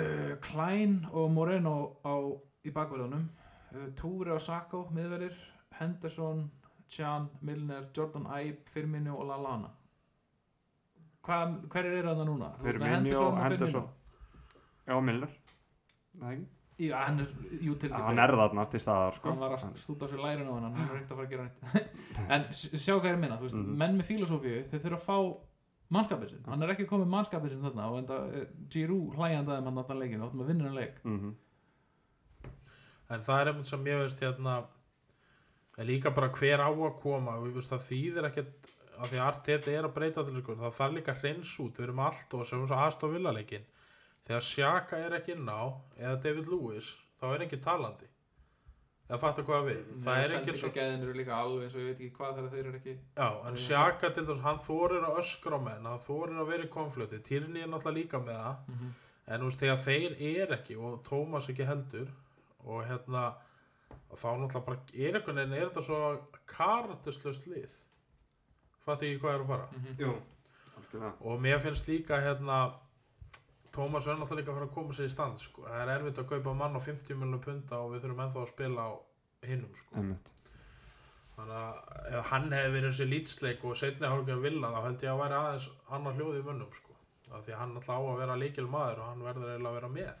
[0.00, 2.14] uh, Klein og Moreno á,
[2.64, 5.36] í bakverðunum uh, Túri á Sako, miðverðir.
[5.76, 6.50] Henderson,
[6.88, 9.70] Chan, Milner Jordan Ibe, Firmino og Lallana
[11.22, 12.48] Hverjir eru þarna núna?
[12.58, 13.88] Með Firmino, og Henderson.
[14.88, 15.28] Já, Milner
[16.22, 16.40] Nei,
[16.82, 17.28] Já, hann er
[17.62, 19.28] utility hann er þarna til staðar sko.
[19.30, 21.44] hann var að stúta sér lærin á hann hann er ekkert að fara að gera
[21.46, 21.60] neitt
[22.34, 23.76] en sjá hvað ég er að minna, þú veist, Mhm.
[23.78, 25.18] menn með filosófíu þeir þurfa að fá
[25.92, 29.78] mannskapið sinn hann er ekki komið mannskapið sinn þarna og enda er Giroud hlæjandaði hann
[29.78, 31.34] þarna leikinu áttum að vinna hann leik Mhm.
[33.12, 34.64] En það er einmitt sem ég veist hérna
[35.78, 39.18] er líka bara hver á að koma og ég veist það þýðir ekkert að því
[39.18, 42.34] að Arteta er að breyta til sko, það þarf líka hreins út, við erum allt
[42.38, 43.68] og sem aðstof villaleikin
[44.26, 45.62] þegar Sjaka er ekki inn á
[45.98, 48.08] eða David Lewis, þá er ekki talandi.
[49.08, 49.80] Eða fattu hvað við?
[50.04, 50.74] Það er ekki eins og
[53.18, 56.68] já, en Sjaka til þess, hann þorir að öskra á menn, hann þorir að vera
[56.68, 58.68] í konflöti, Tyrni er náttúrulega líka með það.
[58.72, 58.92] Mhm.
[59.32, 62.08] en þú veist, þegar þeir er ekki og Tómas ekki heldur
[62.64, 63.34] og hérna
[64.10, 66.00] og þá náttúrulega bara er einhvern veginn er þetta svo
[66.50, 67.76] karakterslöst lið
[68.86, 69.98] fattu ekki hvað er að fara Mhm.
[69.98, 70.12] Jú,
[70.76, 72.60] algjörlega og mér finnst líka hérna
[73.72, 75.62] Tómas er náttúrulega líka að fara að koma sér í stand sko.
[75.64, 78.48] það er erfitt að kaupa mann á 50 miljonum punta og við þurfum ennþá að
[78.52, 78.92] spila á
[79.48, 80.02] hinnum sko.
[81.32, 85.12] Þannig að ef hann hefði verið þessi lýtsleik og setni hálfgjörn vilja þá held ég
[85.14, 86.92] að væri aðeins annar hljóði í mönnum sko.
[87.32, 89.88] af því hann alltaf á að vera líkil maður og hann verður eiginlega að vera
[89.96, 90.14] með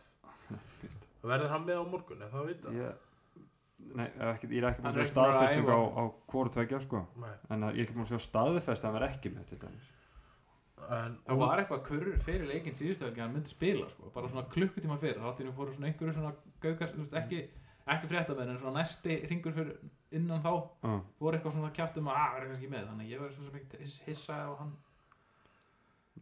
[1.32, 2.94] verður hann með á morgun eða það vita Ég,
[3.98, 6.80] nei, ekki, ég er ekki búin að er sjá ekki staðfesting á, á hvort tveggja
[6.84, 7.00] sko.
[7.22, 7.32] Nei.
[7.50, 9.58] en að ég er ekki búin að sjá staðfest að hann var ekki með til
[9.64, 9.88] dæmis.
[10.92, 14.46] En, það var eitthvað kurr fyrir leikinn síðustu ekki hann myndi spila sko, bara svona
[14.50, 16.32] klukkutíma fyrir þá henni fóru svona einhverju svona
[16.64, 17.42] gaukar þú veist, ekki,
[17.94, 19.76] ekki fréttamenn en svona næsti ringur fyrir
[20.18, 22.88] innan þá uh, voru eitthvað svona kjæftum að að vera kannski með.
[22.90, 24.74] Þannig ég verði svo sem ekki hiss- hissa á hann.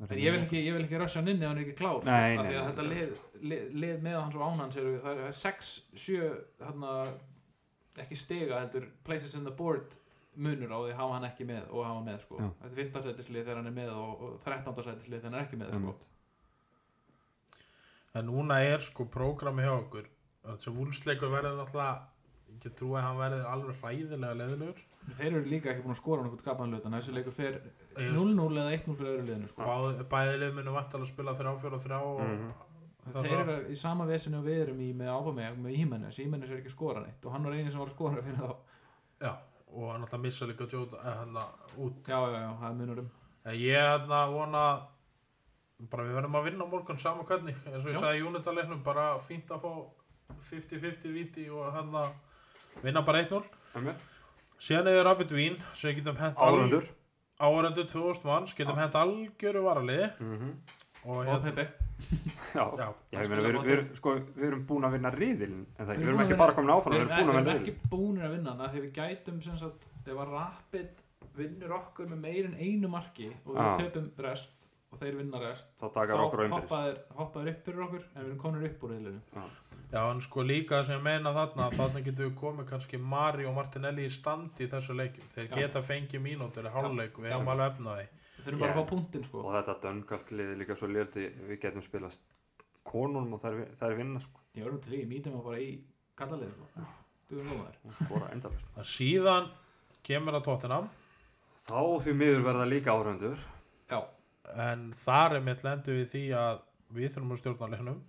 [0.00, 2.36] En ég vil ekki, ekki rössa hann inni ef hann er ekki klár sko, Nei,
[2.36, 3.10] af nei, því að nei, þetta lið,
[3.50, 5.72] lið, lið með hans og ánans eru það er 6,
[6.04, 6.30] 7
[6.62, 6.92] þarna,
[8.04, 9.96] ekki stiga heldur places in the board
[10.40, 12.36] munur á því að hafa hann ekki með og hafa með sko.
[12.38, 15.46] Þetta er 15 sætislið þegar hann er með og, og 13 sætislið þegar hann er
[15.46, 15.94] ekki með sko.
[18.18, 20.08] En núna er sko prógrami hjá okkur
[20.64, 21.60] sem vúlsleikur verður
[22.50, 24.80] ég get trúið að hann verður alveg hræðilega leðilegur
[25.16, 27.58] þeir eru líka ekki búin að skora nokkuð skapaðan hlut en þessi leikur fer
[28.00, 29.62] Ég 0-0 eða 1-0 fyrir öðru liðinu sko.
[29.68, 32.50] Báð, bæði lið munu vantar að spila 3-4-3 og Mhm.
[32.50, 32.66] það
[33.14, 36.58] þeir eru í sama vesinu og við erum í með Ábameg með Ímennes, Ímennes er
[36.60, 38.50] ekki að skora neitt og hann var eini sem var að skora fyrir þá
[39.24, 39.32] já,
[39.72, 41.36] og hann alltaf missa líka Jóta hann
[41.76, 43.10] út já, já, já, það er munur um
[43.44, 44.64] en ég hérna vona
[45.90, 48.00] bara við verðum að vinna morgun sama hvernig eins og ég Já.
[48.04, 49.70] sagði í Unitaleiknum bara fínt að fá
[50.50, 52.10] 50-50 viti og hann að
[52.84, 53.40] vinna bara 1-0
[53.78, 54.02] Einmitt.
[54.60, 56.84] síðan er Rabbit Vín sem getum hent Áhorfendur.
[57.40, 60.52] áhörundur 2000 manns getum hent algjöru varaliði Mhm.
[61.04, 61.68] Og og hérna Pepe.
[62.56, 65.86] Já, já, Já, ég meina, við, við, sko, við erum búin að vinna riðilinn en
[65.86, 67.44] það, Við við erum búin ekki að bara komin áfram, við við erum, búin að
[67.44, 71.04] við erum ekki búinir að vinna hana þegar við gætum sem sagt ef að Rapid
[71.36, 73.76] vinnur okkur með meir en einu marki og við Já.
[73.84, 75.86] töpum rest og þeir vinna rest þá
[76.50, 79.20] hoppaðir upp fyrir okkur en við erum konur upp úr reyðlinu
[79.92, 83.54] já, en sko líka sem ég meina þarna þarna getum við komið kannski Mari og
[83.58, 85.54] Martinelli í standi í þessu leikum þeir Já.
[85.60, 88.08] geta fengið mínútur í hálfleik við erum alveg efnaði
[88.40, 89.44] við þurfum bara að fá punktinn sko.
[89.44, 92.22] Og þetta döngalklið er líka svo lélti við getum spilast
[92.90, 95.70] konunum og þær, þær vinna sko, ég verðum til því, mýtum við bara í
[96.16, 96.86] kallalið sko.
[97.30, 99.50] þú erum góðar og skora endalist að síðan
[100.08, 100.78] kemur að tóttina
[101.68, 103.44] þá því miður verða líka áhörfundur
[103.92, 104.00] já,
[104.66, 106.62] en þar er mitt lendu við því að
[106.96, 108.00] við þurfum að stjórna leiknum.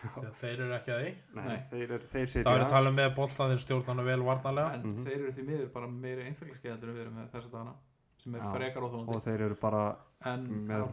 [0.00, 1.10] Því að þeir eru ekki að því.
[1.36, 4.22] Nei, þeir, er, þeir það sitja er að tala um með boltan þeir stjórnana vel
[4.24, 5.02] varnalega en Mhm.
[5.04, 7.74] þeir eru því miður bara meiri einstaklingskeðaldur en við erum með þessa dagana
[8.22, 9.84] sem er frekar og óþólandi þeir eru bara
[10.30, 10.86] en með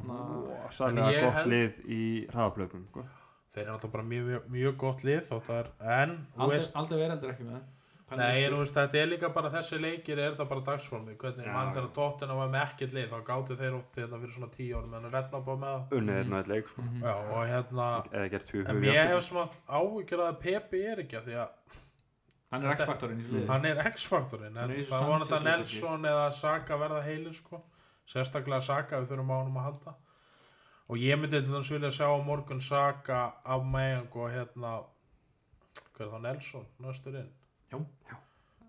[1.13, 3.05] ég gott held- lið í hraðaplöpum sko.
[3.53, 7.65] þeir eru náttúrulega bara mjög, mjög, mjög gott lið er, en aldrei, veraldur ekki með
[8.07, 11.15] Þannig nei, en þú veist, þetta er líka bara þessi leikir er þetta bara dagsformi,
[11.19, 11.51] hvernig Já.
[11.51, 14.77] mann þegar tóttina var með ekkert lið, þá gáttu þeir oft hérna fyrir svona tíu
[14.77, 16.81] árum, en að redna bara með það unnið einn og einn leik sko.
[16.85, 17.01] Mhm.
[17.03, 17.87] já, og hérna
[18.71, 21.49] en ég hef svona áhyggjur að Pepi er ekki að því að
[22.51, 23.45] hann er X-faktorinn í liði.
[23.51, 27.61] Hann er X-faktorinn Hann en það var þetta Sanchez Nelson eða Saka verða heilir sko.
[28.07, 29.95] Sérstaklega Saka við þurfum á honum að halda.
[30.87, 34.77] Og ég myndi til þess vilja sjá á morgun Saka af Meyang og hérna
[35.97, 37.29] hver er það Nelson næstur inn?
[37.71, 37.79] Já.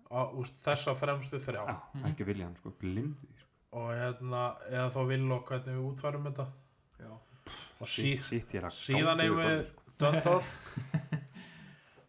[0.09, 1.61] Á, úst, þessa fremstu þrjá.
[1.69, 1.75] Já,
[2.09, 3.49] ekki vilja hann sko, því sko.
[3.77, 6.47] og hérna eða þá vil og hvernig við útfærum þetta.
[6.99, 7.11] Já.
[7.79, 9.85] og sí, Sitt ég er að síðan yfir við sko.
[9.99, 10.55] Dundorf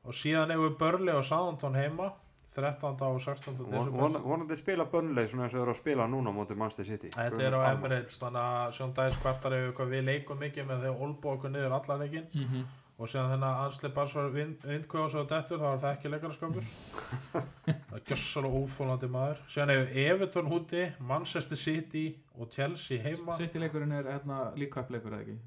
[0.04, 2.10] og síðan eigum við Börli og Southampton heima
[2.54, 2.96] 13.
[3.06, 3.54] og 16.
[3.56, 6.84] Von- desember von- vonandi spila Burnley svona eins og eru að spila núna móti Manchester
[6.84, 9.52] City Þetta er á Emirates þannig að Sjón Dæs kvartar
[9.92, 12.64] við leikum mikið með þegar olbú okkur niður allar leikin Mhm.
[12.98, 16.64] og síðan þennan ansli bara svo vindkvæða svo dettur þá er það ekki leikarskapur
[17.32, 22.04] það er gjössalega óþólandi maður síðan hefur Everton húti Manchester City
[22.38, 25.38] og Chelsea heima City-leikurinn er hérna, líka uppleikur eða ekki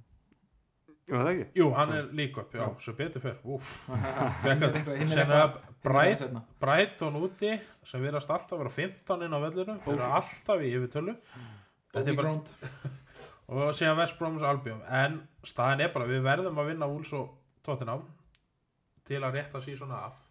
[1.04, 1.46] Jú, það ekki?
[1.60, 3.72] Jú, hann er líka upp, já, svo betur fyrr Úf.
[3.92, 5.28] er er er
[5.84, 6.42] það seinna.
[6.64, 7.52] Brighton úti
[7.84, 11.16] sem virðast alltaf vera 15 inn á vellinu þeir eru alltaf í yfirtölu.
[11.94, 12.54] Er bara- ground.
[13.52, 14.80] og síðan West Bromwich Albion.
[14.88, 17.34] En staðin er bara, við verðum að vinna Wolves og
[17.68, 18.06] Tottenham
[19.04, 20.22] til að rétta síðan af.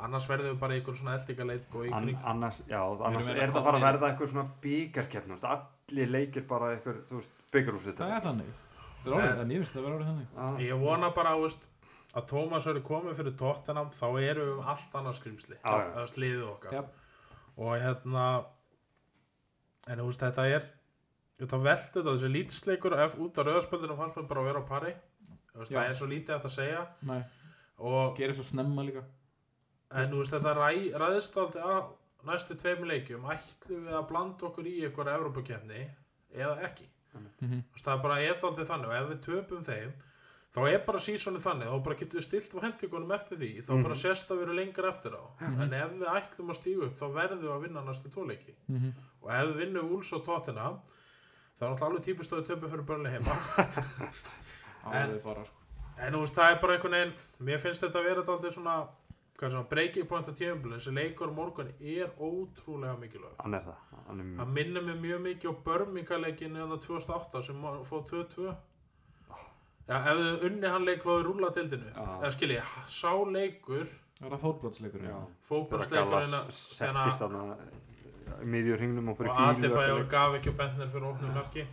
[0.00, 3.26] Annars verðum við bara í ykkur svona eldingaleit og í An, kring annars, já, annars
[3.28, 7.98] er að þetta að fara að verða eitthvað svona byggarkeppn allir leikir bara veist, byggarúsið
[7.98, 8.52] það er þannig.
[8.52, 8.71] það er
[9.42, 10.64] en ég finnst það að vera orðið þannig.
[10.66, 11.68] Ég vona bara veist,
[12.12, 15.58] að Thomas verður komið fyrir Tottenham þá erum við um allt annað skrimsli.
[15.64, 16.76] Það er sliðið okkar.
[16.76, 16.82] Já.
[17.56, 18.26] og hérna
[19.88, 20.68] en þú veist þetta er
[21.42, 24.70] þetta veldur þetta þessi lítsleikur ef, út af rauðarspöldunum fannst mér bara að vera á
[24.70, 24.92] pari.
[25.52, 26.84] Veist, það er svo lítið að segja.
[27.08, 27.22] Nei.
[27.82, 29.02] og gerir svo snemma líka.
[29.92, 30.68] En þú veist þetta ræ,
[31.02, 31.90] ræðist aldrei að
[32.28, 35.80] næstu tveimur leikjum ætlum við að blanda okkur í einhverja Evrópakefni
[36.32, 36.86] eða ekki.
[37.14, 37.62] Mhm.
[37.68, 38.16] Þú veist það er bara
[38.48, 39.92] aldrei þannig og ef við töpum þeim
[40.52, 43.70] þá er bara sísonið þannig þá bara getum við stilt á hendingunum eftir því þá
[43.72, 43.82] Mhm.
[43.82, 46.94] bara sérst að við erum lengur eftir á en ef við ætlum að stígu upp
[46.96, 48.92] þá verðum við að vinna næstu tóleiki Mhm.
[49.22, 50.80] og ef við vinnum Úls og Tottenham
[51.58, 53.34] þá er náttúrulega alveg típist að við töpum fyrir börnlega heima
[55.24, 55.58] bara sko.
[55.98, 58.88] en þú veist það er bara einhvern veginn mér finnst þetta að vera aldrei svona
[59.42, 63.64] hvað er svona breaking point á tíðumblun þessi leikur morgun er ótrúlega mikilvæg hann er
[63.66, 63.80] það.
[64.06, 68.46] Hann er, hann minnir mig mjög mikið á Birmingham-leikin eða 2008 sem var- fóð 2-2
[69.88, 72.06] já, ef þið unni hann leik þá er rúla dildinu Já.
[72.22, 78.78] eða skilji, sá leikur það er það fótbrotsleikur já, þegar fókbalsleikurinn Gallas settist þarna miðjur
[78.78, 81.66] hringnum og fyrir og fílu Adebayor gaf ekki á bentnir fyrir opnum mörki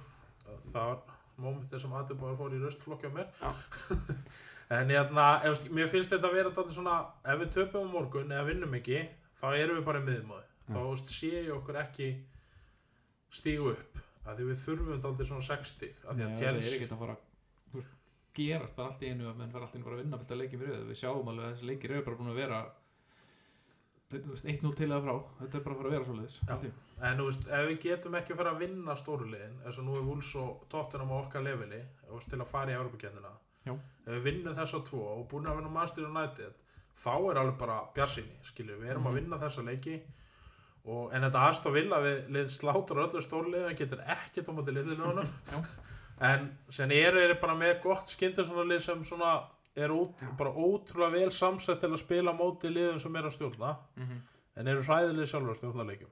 [0.73, 0.99] það var
[1.39, 3.29] mómentið sem Adebayor fór í röstflokki á mér.
[4.69, 8.35] en hérna, ef, mér finnst þetta að vera þetta svona, ef við töpum á morgun
[8.35, 9.01] eða vinnum ekki,
[9.39, 12.09] þá erum við bara í miðumóði þá sé ég okkur ekki
[13.33, 16.89] stígu upp af því við þurfum aldrei svona 60 af því að það er ekki
[16.89, 17.15] að fara
[17.73, 17.95] veist,
[18.37, 20.35] gerast það allt í einu að menn fara allt í einu bara að vinna fullt
[20.35, 20.85] að fyrir þau.
[20.89, 22.59] Við sjáum alveg að þessi leikir eru bara búin að vera
[24.09, 25.15] þú veist, 1-0 til eða frá.
[25.39, 26.37] Þetta er bara að fara að vera einu.
[27.09, 29.97] en þú veist, ef við getum ekki að fara að vinna stórulegin eins og nú
[29.97, 31.81] er Wools og Tottenham á okkar leveli
[32.29, 33.35] til að fara í ef
[34.09, 36.53] við vinnum þess að tvo og búin að vinna Manchester United
[37.03, 39.11] þá er alveg bara bjarsinni skilju, við erum Mhm.
[39.11, 39.99] að vinna þessa leiki
[40.85, 44.73] og, en þetta aðstof vil að við slátur öllu stórlið en getur ekkert á móti
[44.73, 45.63] liðliðunum Já.
[46.31, 49.43] en sen eru er bara með gott skyndir svona lið sem svona
[49.75, 53.75] er út, bara ótrúlega vel samsett til að spila móti liðum sem er að stjórna
[53.95, 54.21] Mhm.
[54.55, 56.09] en eru hræðileg sjálfur að stjórna leikjum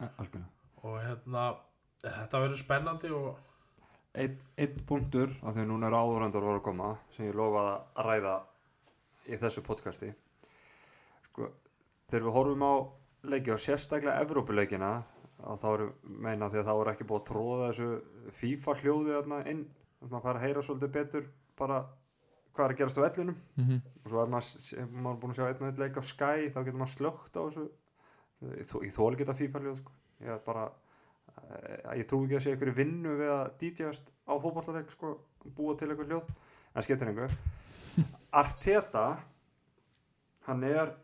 [0.00, 0.48] algjörlega
[0.84, 1.42] og hérna
[2.04, 3.36] þetta verður spennandi og
[4.14, 7.72] einn ein punktur af því að núna er áðurandur voru að koma sem ég lofaði
[7.74, 8.34] að ræða
[9.34, 10.10] í þessu podcasti
[11.30, 11.48] sko,
[12.12, 12.72] þegar við horfum á
[13.32, 14.92] leiki og sérstaklega Evrópuleikina
[15.44, 15.92] og þá erum
[16.24, 20.04] meina því að þá er ekki búið að tróða þessu FIFA hljóði þarna inn þannig
[20.04, 21.26] að maður fær að heyra svolítið betur
[21.58, 21.78] bara
[22.54, 23.80] hvað er að gerast á vellinum Mhm.
[24.04, 26.50] og svo ef maður, maður er búin að sjá einn og einn leik á Sky
[26.54, 27.64] þá getur maður slögt á þessu
[28.44, 29.92] ég, þó, ég þóli ekki þetta FIFA hljóð sko.
[30.22, 30.64] ég er bara
[31.94, 35.14] ég trú ekki að sé ykkur vinnu við að DJast á fótballaleik sko,
[35.56, 36.28] búa til ykkur hljóð.
[36.74, 37.34] En skiptir einhver
[38.40, 39.04] Arteta
[40.48, 40.94] hann er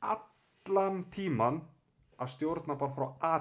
[0.00, 1.60] allan tíman
[2.20, 3.36] að stjórna bara frá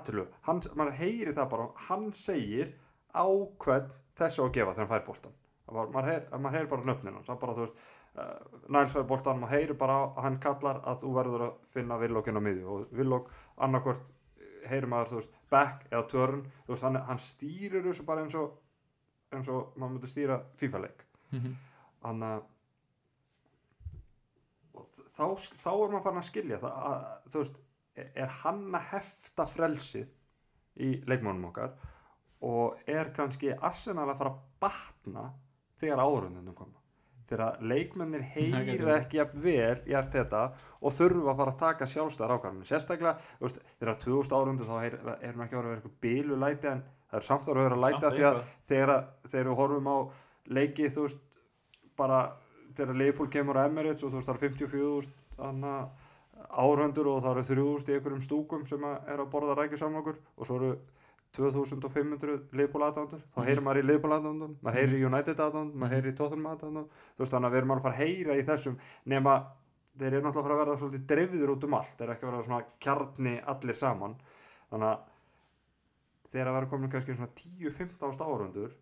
[0.47, 2.73] hann, maður heyri það bara, hann segir
[3.11, 3.27] á
[3.59, 5.37] hvern þessu að gefa þegar hann fær boltan
[5.69, 9.09] Það var, maður, heyr, maður heyri bara nöfnin hans, það bara þú veist uh, nælsvæði
[9.11, 12.95] boltan, maður heyri bara hann kallar að þú verður að finna Villókinn á miðju og
[12.97, 13.29] Villók
[13.67, 14.09] annarkvort
[14.67, 18.35] heyri maður, þú veist, back eða turn, þú veist, hann, hann stýrir þessu bara eins
[18.35, 18.57] og
[19.31, 21.55] eins og maður myndi stýra FIFA-leik Mhm.
[22.03, 22.43] hann að
[24.79, 27.59] þá, þá er maður farin að skilja það að, þú veist,
[27.99, 30.07] er- er hann að hefta frelsið
[30.79, 31.73] í leikmánum okkar
[32.47, 35.25] og er kannski Arsenal að fara að batna
[35.81, 36.78] þegar árundunum koma
[37.29, 40.41] þegar leikmennir heyra ekki vel í allt þetta
[40.81, 42.69] og þurfa að fara að taka sjálfstæðar ákvarðanir.
[42.69, 43.15] Sérstaklega,
[43.79, 44.75] þegar 2000 árundu þá
[45.29, 48.11] erum ekki að vera eitthvað bílu læti en það er samt að vera að læta
[48.15, 49.97] því að þegar, að- þegar við horfum á
[50.59, 51.23] leiki þú veist
[51.99, 52.19] bara
[52.77, 55.89] þegar Leopold kemur á Emirates og þú veist það er 54.000
[56.59, 59.99] árhöndur og það eru 3.000 í einhverjum stúkum sem að er að borða rækju saman
[60.01, 60.69] okkur og svo eru
[61.37, 65.95] 2500 Leopold aðdándur þá heyrir maður í Leopold aðdándum maður heyrir í United aðdándum, maður
[65.95, 68.37] heyrir í Tottenham aðdándum þú veist þannig að við erum alveg að fara að heyra
[68.39, 68.79] í þessum
[69.13, 69.35] nema
[69.99, 72.25] þeir eru náttúrulega að fara að verða svolítið dreifðir út um allt þeir eru ekki
[72.25, 74.15] að verða svona kjarni allir saman
[74.71, 74.99] þannig að
[76.29, 78.73] þegar að vera komin kannski svona 10-15 árundur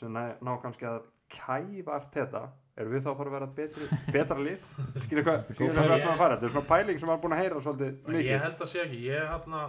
[0.00, 2.42] sem ná, ná kannski að kæfa allt þetta
[2.78, 4.68] erum við þá að fara að vera betri, betra lið?
[5.04, 5.92] Skilur hvað, skilur hvað pæling.
[5.92, 7.88] við ætlum að fara þetta er svona pæling sem maður er búin að heyra svolítið
[7.92, 8.44] ég mikið.
[8.46, 9.64] held að sé ekki, ég hérna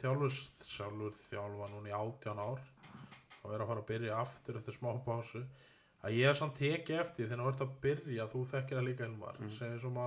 [0.00, 0.32] þjálfur
[0.72, 2.62] sjálfur þjálfa núna í átján ár
[3.42, 5.42] og er að fara að byrja aftur eftir smá pásu
[6.02, 9.06] að ég er samt tekið eftir þegar þú ert að byrja þú þekkir það líka
[9.06, 9.50] Elmar mm.
[9.58, 10.06] sem er svona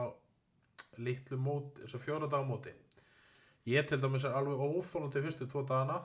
[0.98, 2.74] litlu móti, að fjóra dag móti
[3.68, 6.02] ég til dæmis er alveg óþólandi fyrstu tvo dagana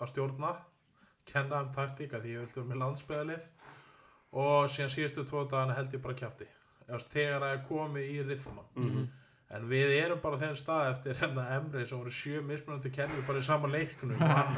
[0.00, 0.54] að stjórna
[1.26, 3.46] kenna um taktíka því ég vildi vera með landsbyðalið
[4.42, 6.48] og síðan síðustu tvo dagana held ég bara kjafti
[6.86, 9.06] þegar það er komið í rithman Mhm.
[9.54, 13.42] En við erum bara þeim stað eftir hérna Emri sem voru sjö mismunandi kennur bara
[13.42, 14.56] í sama leiknum að,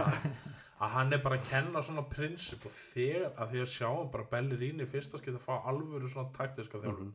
[0.94, 4.81] hann er bara að kenna svona prinsip og þegar að því að sjáum bara Bellerín
[4.81, 7.12] í fyrsta skipti að fá alvöru svona taktiska þjálfun.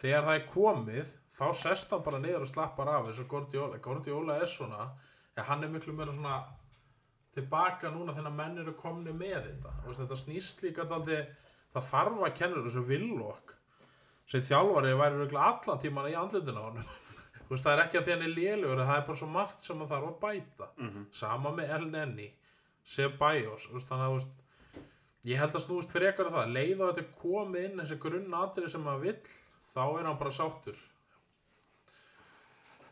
[0.00, 3.78] Þegar það er komið þá sest hann bara niður og slappar af eins og Gordiola,
[3.84, 6.40] Gordiola er svona ja, hann er miklu meira svona
[7.38, 9.76] tilbaka núna þegar menn eru komni með þetta.
[9.86, 11.22] Og þetta snýst líka daldi,
[11.70, 13.54] það þarf að kenna þessu villokk
[14.30, 16.90] sem þjálfari væri allan tíman í andlutinu á honum.
[17.46, 19.64] Þú veist, það er ekki að því hann er lélugur það er bara svo margt
[19.66, 20.68] sem hann þarf að bæta.
[20.78, 21.08] Mhm.
[21.10, 22.28] sama með El Nenni
[22.90, 24.36] þú veist, þannig að þú veist,
[25.30, 26.54] ég held að snúist frekar að það.
[26.54, 29.18] Leið og þetta er komið inn þessi grunnatrið sem hann vill
[29.74, 30.78] þá er hann bara sáttur.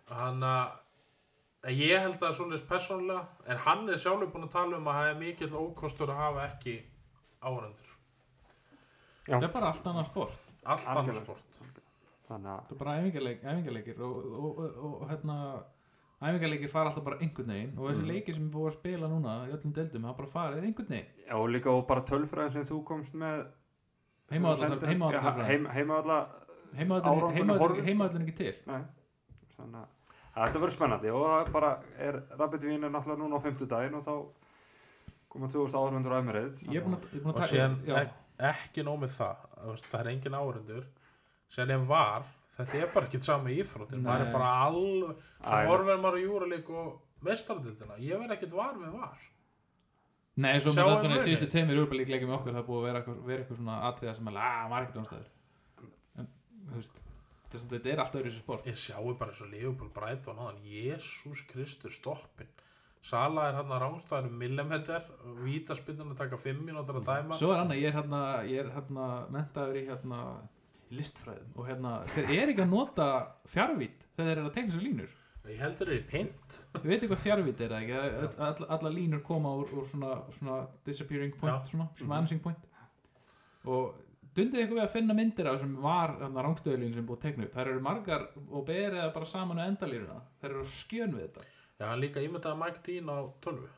[0.08, 0.76] Hann að
[1.66, 5.10] ég held að svona persónulega en hann er sjálfur búin að tala um að það
[5.10, 6.74] er mikill ókostur að hafa ekki
[7.42, 7.94] áhrendur
[9.26, 11.24] þetta er bara allt annað sport allt annað Algjörlega.
[11.24, 11.44] sport
[12.28, 15.36] þannig að þetta er bara æfingarleik, æfingarleikir og, og, og, og hérna
[16.18, 18.10] æfingarleikir fara alltaf bara einhvern veginn og þessi Mhm.
[18.12, 21.06] leikir sem við búum að spila núna í öllum deildum hafa bara farið einhvern veginn
[21.28, 23.46] Já, og líka og bara tölfræðin sem þú komst með
[24.30, 25.46] Heima sem alla- sendir- heima alla Já, tölfræðin.
[25.48, 26.18] heim- heima alla
[26.76, 28.82] heimaðallin ekki til nei,
[29.56, 29.86] þannig
[30.38, 33.94] að þetta verður spennandi og það bara er Rabbit Vín er náttúrulega núna á fimmtudaginn
[33.98, 34.14] og þá
[35.32, 37.96] koma 2000 árundur á Emirates ég er búin að, ég er búin að og já,
[38.02, 38.12] ek,
[38.52, 40.84] ekki nóg með það það er engin áhrendur
[41.48, 42.28] síðan ef var.
[42.58, 46.70] Þetta er bara ekki sami íþróttin maður er bara alveg sem horfir maður á júralík
[46.74, 46.94] og
[47.26, 49.26] mestaradildina ég verð ekkert var við var.
[50.38, 51.26] Nei eins og með það þannig muninn.
[51.26, 54.14] síðustu tveimur úrbælíkleikum með okkur það er búið að vera eitthvað, vera eitthvað svona atriða
[54.18, 55.30] sem að að var ekkert ánstæður
[56.18, 56.28] en
[56.68, 57.00] þú veist
[57.48, 58.66] að þetta er allt öðru þessi sport.
[58.68, 62.50] Ég sjáu bara eins og Leopold Brighton hann, Jésús Kristur stoppin
[63.08, 65.04] Sala er hann að rángstæðinu millimeter
[65.44, 67.36] vítaspindun að taka 5 mínútur að dæma.
[67.38, 70.18] Svo er annað, ég er hérna ég er hérna mentaður í hérna
[70.92, 73.06] listfræðum og hérna þeir eru ekki að nota
[73.48, 75.14] fjárvít þegar þeir eru að tekna sér línur.
[75.48, 77.98] Ég heldur er í pint Þið veitir hvað fjárvít er það ekki?
[78.20, 81.70] All, all, alla línur koma úr, úr svona, svona disappearing point, Já.
[81.70, 82.08] svona, Mhm.
[82.12, 82.66] vanishing point.
[83.64, 83.94] Og
[84.36, 87.54] dundið ykkur við að finna myndir af sem var þarna rángstöðulín sem búið teknu upp.
[87.56, 90.20] Þær eru margar og berið það bara saman á endalínuna.
[90.42, 91.44] Þær eru skjön við þetta
[91.78, 93.68] já hann líka ímyndaði Mike Dean á 12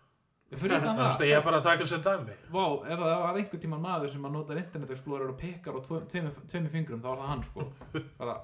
[0.60, 2.34] fyrir veist, það, ég er bara að taka sér dæmi.
[2.50, 5.80] Vá, ef það var einhver tíman maður sem að nota Internet Explorer og pikkar á
[5.86, 7.66] tve- tveimur tveimur fingrum, þá var það hann sko.
[8.20, 8.36] Bara,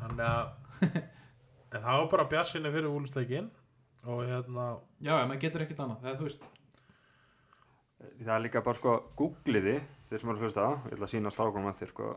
[0.00, 0.46] þannig að
[1.76, 3.50] en það var bara bjassinni fyrir úlsleikin
[4.10, 4.64] og hérna
[5.04, 6.48] já, já, maður getur ekkert annað það er þú veist,
[8.24, 9.74] það er líka bara sko googliði
[10.10, 12.08] þeir sem eru að hlusta á, ég ætla að sína strákunum eftir sko,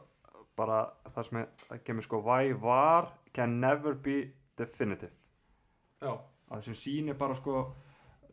[0.57, 0.79] bara
[1.11, 4.17] það sem er, það kemur sko why var can never be
[4.57, 5.13] definitive
[6.03, 7.57] já, að það sem sýnir bara sko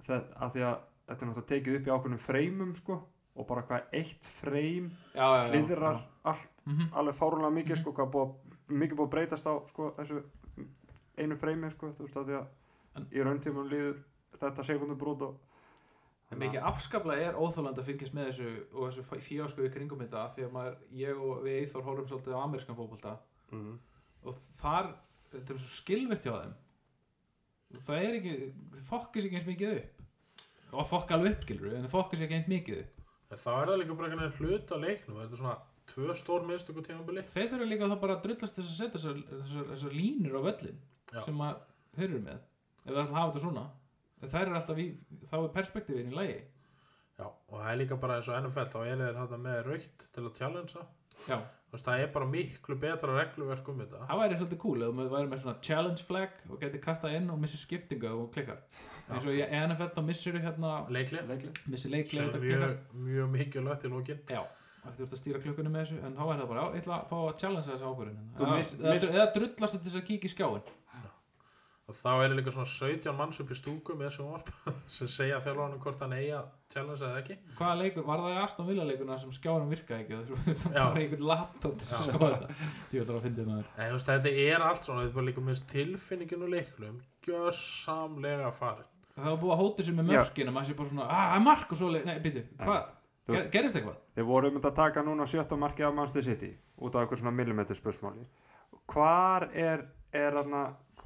[0.06, 0.76] það, að því að
[1.10, 3.00] þetta er náttúrulega tekið upp í ákveðnum freymum sko
[3.40, 4.90] og bara hvað eitt freym
[5.54, 6.90] hlýðrar allt Mhm.
[6.92, 8.34] alveg fárunlega mikið sko hvað búið,
[8.68, 10.22] mikið búið að breytast á sko þessu
[11.18, 12.46] einu freymi sko þú veist að því að
[12.96, 14.00] En- í rauntímum líður
[14.38, 15.36] þetta sekundum brot og
[16.32, 19.02] En mikið afskaplega er óþáland að fylgjast með þessu og þessu
[19.66, 23.16] í kringum þetta því að maður, ég og við Eithor horfum svolítið á amerískan fótbolta.
[23.50, 23.78] Mhm.
[24.24, 24.94] og þar,
[25.32, 26.54] þetta er svo skilvirt hjá þeim
[27.78, 28.36] það er ekki,
[28.76, 30.04] þið fokkis ekki eins mikið upp.
[30.70, 33.02] Og fokka alveg upp skilur en þið fokkis ekki eins mikið upp.
[33.30, 35.56] En þá er það líka bara einhvern veginn hlut á leiknum þetta er svona
[35.90, 37.26] tvö stór minnstök á tímabili.
[37.30, 40.40] Þeir þurfa líka þá bara að drullast þess að setja þessar, þessar, þessar línur á
[40.46, 41.20] völlin Já.
[41.26, 41.60] sem að
[41.96, 42.40] þeir eru með.
[42.80, 43.66] Ef það að hafa þetta svona.
[44.20, 44.86] Þær eru alltaf í,
[45.30, 46.40] þá er perspektífin í lægi
[47.20, 50.24] Já, og það er líka bara eins og NFL þá er hann með raukt til
[50.24, 50.84] að challengea
[51.28, 51.38] já,
[51.74, 54.04] það er bara miklu betra regluverk um þetta.
[54.08, 57.28] Það væri svolítið cool ef maður væri með svona challenge flag og geti kastað inn
[57.30, 58.62] og missi skiptingu og klikkar.
[59.10, 61.52] Eins og í NFL þá missir þú hérna leikli Leikli.
[61.66, 62.74] missi sem leiklega er þetta mjög,
[63.08, 64.42] mjög mikilvægt í lókin já,
[64.84, 66.98] þú ert að stýra klukkunum með þessu en þá er það bara, já, ég ætla
[66.98, 68.20] að fá að challenge þessu ákvörðin
[69.10, 70.70] eða, drullast þetta þess að kíkja í skjáin
[71.90, 74.48] og þá er líka svona 17 manns upp í stúku með þessum varp
[74.94, 77.36] sem segja þjálfanum hvort hann eigi að challengea eða ekki.
[77.58, 80.14] Hvaða leikur, var það í Aston Villa leikuna sem skjárum virkaði ekki?
[80.14, 80.82] Og þú þurfum Já.
[80.84, 82.48] bara einhvern laptop til að skoða þetta.
[83.74, 88.88] Að þetta er allt svona, þetta bara líka með tilfinningin og leiklum gjörsamlega farin.
[89.16, 90.20] Það var búið að hóta sér með Já.
[90.20, 92.82] mörkin að maður sé bara svona, að ah, mark og svo leik, nei, býtu, hvað,
[93.52, 93.98] gerist eitthvað?
[94.14, 96.24] Þeir voru um þetta að taka núna sjötta markið af Manchester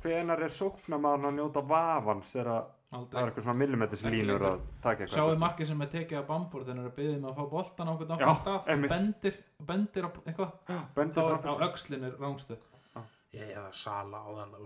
[0.04, 4.60] Hvenar er sóknamaðurinn að njóta vafans þegar að það er eitthvað svona millimetris línur að
[4.84, 5.16] taka eitthvað?
[5.16, 7.44] Sjáu markið sem er tekið af Bamford þegar hann er að byggja um að fá
[7.54, 8.68] boltan á náttúrulega stað.
[8.74, 9.40] og bendir,
[9.72, 10.54] bendir á eitthvað.
[10.98, 12.73] Bendi þá á er rángstöð
[13.34, 14.58] ég eða sala á þann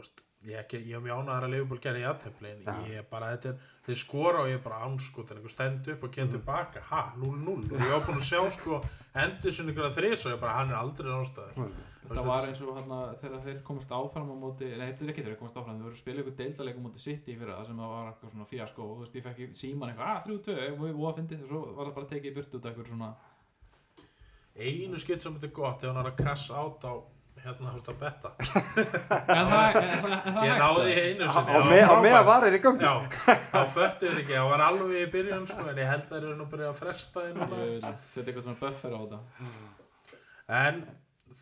[0.47, 2.75] ég, er mjög ánægðar að Leifból gerði í aðtefli en Já.
[2.87, 3.57] ég er bara, þetta er
[3.89, 7.03] þeir skora og ég er bara ánskot en einhver stend upp og kemur tilbaka, ha,
[7.19, 8.75] 0-0 og ég var búin að sjá sko
[9.25, 11.55] endur sinni ykkur að þrís og ég bara, hann er aldrei nástaður
[12.09, 15.23] þetta var eins og hann þegar þeir komast áfram á móti nei, þetta er ekki
[15.25, 17.79] þegar þeir komast áfram, þeir voru að spila ykkur deildaleikum móti City fyrir það sem
[17.83, 20.25] það var eitthvað svona fíasko og þú veist, ég fekk í síman eitthvað, að
[26.79, 28.30] 3-2 og og það hann hérna, veist að betta
[29.28, 30.99] það, það- það ég náði það?
[30.99, 32.28] einu sinni á það með- á var með að frábært.
[32.28, 32.84] varir í gangi.
[32.84, 32.95] Já,
[33.53, 36.24] þá föttu þið ekki, það var alveg í byrjun sko, en ég held að þeir
[36.28, 37.59] eru nú byrjað að fresta því núna.
[37.59, 39.18] Ég vil setja eitthvað svona buffer á þetta
[40.49, 40.82] En,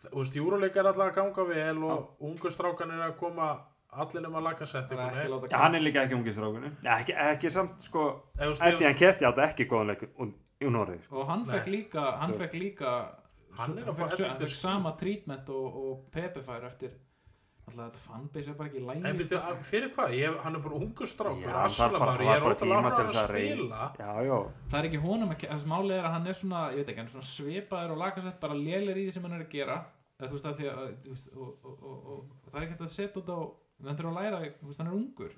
[0.03, 3.51] þú veist, júruleik er alltaf að ganga vel og ungu strákan er að koma
[3.97, 5.51] allir nema að það ekki settingunni.
[5.51, 6.71] Já, hann er líka ekki ungið strákunni.
[6.97, 8.03] Ekki, ekki samt, sko,
[8.37, 10.03] Ef þú Eddie spilast, Nketi átti ekki góðan leik
[10.61, 11.21] í Noregi, sko.
[11.21, 12.91] og hann fekk líka
[13.59, 16.95] hann er að helvítis fekk sama treatment og, og Pepe fær eftir
[17.67, 20.13] alltaf þetta fanbase er bara ekki lægi en byrju, að- fyrir hvað?
[20.15, 23.81] Ég, hann er bara ungu strákur, hann ég er ánægður þess að að spila.
[23.99, 24.39] Já, já.
[24.71, 27.01] það er ekki honum að þess málið er að hann er svona ég veit ekki,
[27.03, 29.79] hann er svona svipaður og lagasett bara lélir í því sem hann er að gera
[30.21, 32.87] eða, þú veist að því að og, og, og, og, og það er ekki hægt
[32.87, 33.39] að setja út á
[33.87, 35.35] hann þurfa að læra, þú veist, hann er ungur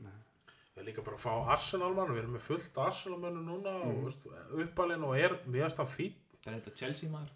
[0.78, 3.72] Ég er líka bara að fá Arsenal mann, við erum með fullt Arsenal mannu núna
[3.82, 4.04] Mhm.
[4.04, 6.12] og uppalinn og er mjög stað fín.
[6.44, 7.32] það er þetta Chelsea maður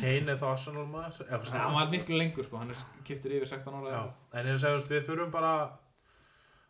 [0.00, 1.28] Kane er þá Arsenal maður.
[1.54, 4.02] hann var miklu lengur sko, hann er kiptur yfir 16 ára Já,
[4.40, 5.52] en ég segi, þú veist, við þurfum bara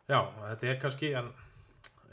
[0.09, 0.19] já,
[0.49, 1.31] þetta er kannski en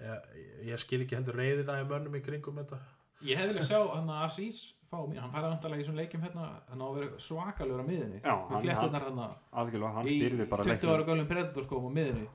[0.02, 0.28] ég,
[0.72, 2.78] ég skil ekki heldur reyðina í mönnum í kringum þetta.
[3.22, 4.62] Ég hefði viljað sjá hann að Asís
[4.92, 7.84] fá mér, hann fæði vantarlega í þessum leikjum hérna hann á að vera svakalur á
[7.86, 9.20] miðunni Já, hann- hann
[9.62, 12.26] Algjörlega, hann í stýrði bara 20 ára gölum predator sko á miðunni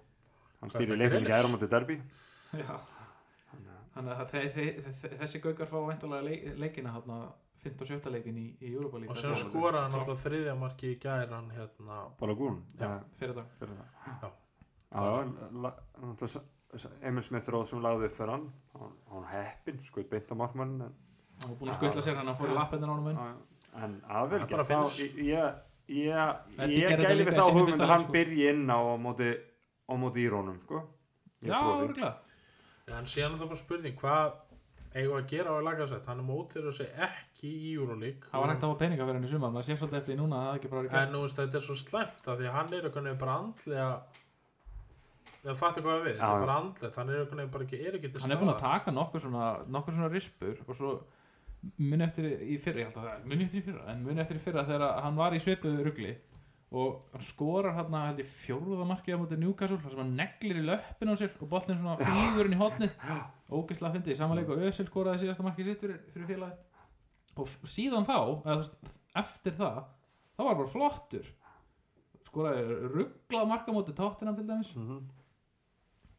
[0.62, 1.98] Hann stýrði Hvað, leiknum í mútið derbi.
[2.58, 2.78] Já.
[3.98, 7.28] Þannig að þe þe þe þessi gaukar fá vantarlega leik, leikina hann að
[7.68, 7.82] 5.
[7.82, 8.12] og 7.
[8.14, 11.50] leikin í, í Europa League og sem skoraði hann alltaf þriðja marki í gær hann
[11.56, 12.62] hérna Bóla Gún.
[12.80, 12.92] Já.
[13.20, 14.32] fyrir það.
[14.92, 16.46] Náttúrulega
[17.08, 18.48] Emil Smith Róð sem lagði upp fyrir hann.
[19.12, 20.76] Hann heppinn, skoði beint á markmann.
[20.88, 20.98] En,
[21.42, 23.32] hann var búinn að skutla sér hann að fóra Já,
[23.78, 23.98] en
[24.34, 25.00] er finish.
[25.22, 25.58] ég,
[25.94, 26.46] ég,
[27.04, 28.14] gæli við í þá hugmynd að hann sko.
[28.16, 29.28] byrji inn á á móti,
[29.88, 30.82] á móti írónum, sko.
[31.46, 32.16] Já, örgulega
[32.96, 34.36] en síðan er það bara spurning hvað
[35.02, 36.04] eigum að gera á að laga sér.
[36.08, 38.30] Hann er mótir að segja ekki í Euroleague.
[38.32, 40.20] Það var hægt að fá peninga fyrir hann í sumar maður sé svolítið eftir því
[40.22, 42.48] núna að það ekki bara verið en nú veist þetta er svo slæmt af því
[42.48, 43.90] að hann er einhvern veginn bara andlega
[45.44, 47.98] það fattu hvað við, þetta er bara andlet hann er einhvern veginn bara ekki, er
[48.00, 50.94] ekki til Hann er búinn að taka nokkur svona, nokkur svona rispur og svo
[51.82, 55.00] muni eftir í fyrra, að muni eftir í fyrra en muni eftir í fyrra þegar
[55.06, 56.16] hann var í svipuðu rugli
[56.72, 60.60] og hann skorar hann held ég fjóruða markið á móti Newcastle þar sem hann neglir
[60.60, 62.98] í löppin á sér og boltin svona flýgur inn í hotnið
[63.48, 66.58] ógeðslega fyndið, samanleik og Özil skoraði síðasta markið sitt fyrir, fyrir félagi
[67.38, 69.80] og síðan þá, eða veist, eftir það
[70.38, 71.28] þá var bara flottur.
[72.28, 72.64] Skoraði
[72.94, 74.74] rugglað marka móti tóttina til dæmis.
[74.76, 75.06] Mhm.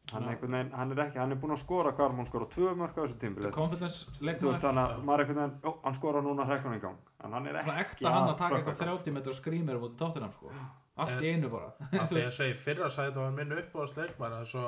[0.09, 2.45] Hann, einhvern veginn, hann er ekki, hann er búinn að skora hvað er hann skora
[2.49, 5.97] tvö mörg á þessu tímbilið confidence þú veist hann að maður einhvern veginn, ó, hann
[5.99, 7.11] skora núna hrekkunum í gang.
[7.21, 8.97] En hann er ekki ekta hann að taka eitthvað í gang.
[9.03, 10.53] 30 metrar skrýmir á móti tóttinam sko.
[10.99, 11.69] allt í einu bara.
[11.91, 14.63] að því að segja fyrra sæti var minn uppáðast leikmar en svo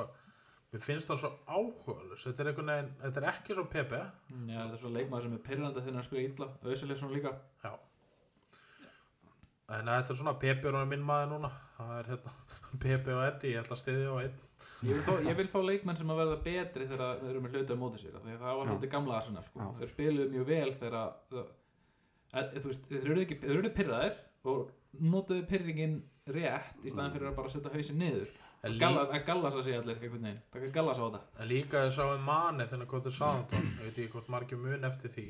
[0.72, 4.02] mér finnst það svo áhugaðlust þetta er einhvern veginn, þetta er ekki svo Pepe.
[4.30, 7.34] Já, þetta er svo leikmaður sem er pyrrandi þegar hann spila illa Ösileg svona líka.
[7.66, 7.72] Já.
[9.72, 10.72] En þetta er svona Pepe
[11.82, 12.32] er það er hérna
[12.84, 14.36] Pepe og Eddie, ég ætla að stiðja á einn.
[14.82, 17.56] Ég vil, fá, ég vil fá leikmenn sem að verða betri þegar þeir eru með
[17.56, 18.70] hluti á móti sér það var Já.
[18.70, 19.66] svolítið gamla Arsenal sko.
[19.78, 21.10] Þeir spiluðu mjög vel þegar
[22.32, 23.26] þeir eru
[23.58, 24.16] eru pyrraðir
[24.52, 24.72] og
[25.02, 26.00] notuðu pyrringin
[26.34, 28.34] rétt í staðan fyrir að bara setja hausinn niður.
[28.62, 30.42] Að gallas að segja allir einhvern veginn.
[30.50, 33.96] Það er gallas á þetta en líka þess að mani þegar er Sándon, ég veit
[33.96, 35.28] ekki hvort margir mun eftir því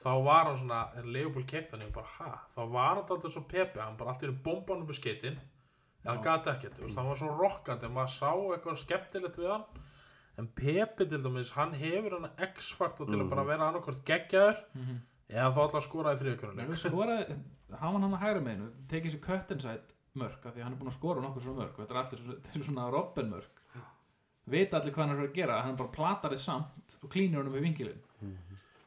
[0.00, 3.42] þá var hann svona, en Leopold keipt hann bara, ha, þá var hann alltaf svo
[3.48, 5.59] Pepe hann bara alltaf í bombanum með skeitin eða
[6.06, 6.22] hann Já.
[6.24, 9.64] gati ekkert, veist, hann var svo rokkandi en maður sá eitthvað skemmtilegt við hann
[10.38, 13.30] en Pepe til dæmis, hann hefur hann X-faktor til að Mhm.
[13.30, 14.98] bara vera annarkvort geggjaður mm -hmm.
[15.30, 17.38] eða þá alltaf skora í þriðjökunni Við skoraði,
[17.78, 20.78] hann var hann að hægra meginu tekið sér köttinsætt mörk af því að hann er
[20.78, 22.04] búin að skora nokkur svona mörk og þetta er
[22.40, 23.56] þetta er svona Robben mörk
[24.46, 27.52] vita allir hvað hann er að gera hann bara platar þið samt og klínir honum
[27.52, 28.00] við vingilin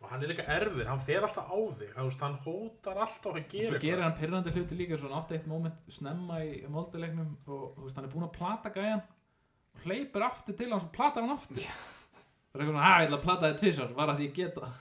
[0.03, 3.51] og hann er líka erfir, hann fer alltaf á þig hann, hótar alltaf að og
[3.53, 7.77] gera svo gerir hann pyrrandi hluti líka svona átt eitt moment snemma í molduleiknum og
[7.85, 11.37] veist, hann er búin að plata gæjan og hleypur aftur til hans og platar hann
[11.37, 11.63] aftur.
[11.63, 14.35] Það er eitthvað svona, að ég ætla að plata þið tvisar var að því ég
[14.41, 14.73] geta?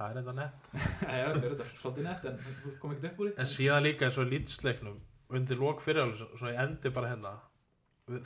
[0.00, 0.72] Það er enda nett.
[1.04, 2.40] Það er þetta svolítið nett en
[2.80, 3.36] kom ekkert upp úr því.
[3.44, 4.98] En síðan líka eins og lýtsleiknum
[5.36, 7.36] undir lok fyrirháls, svona ég endi bara hérna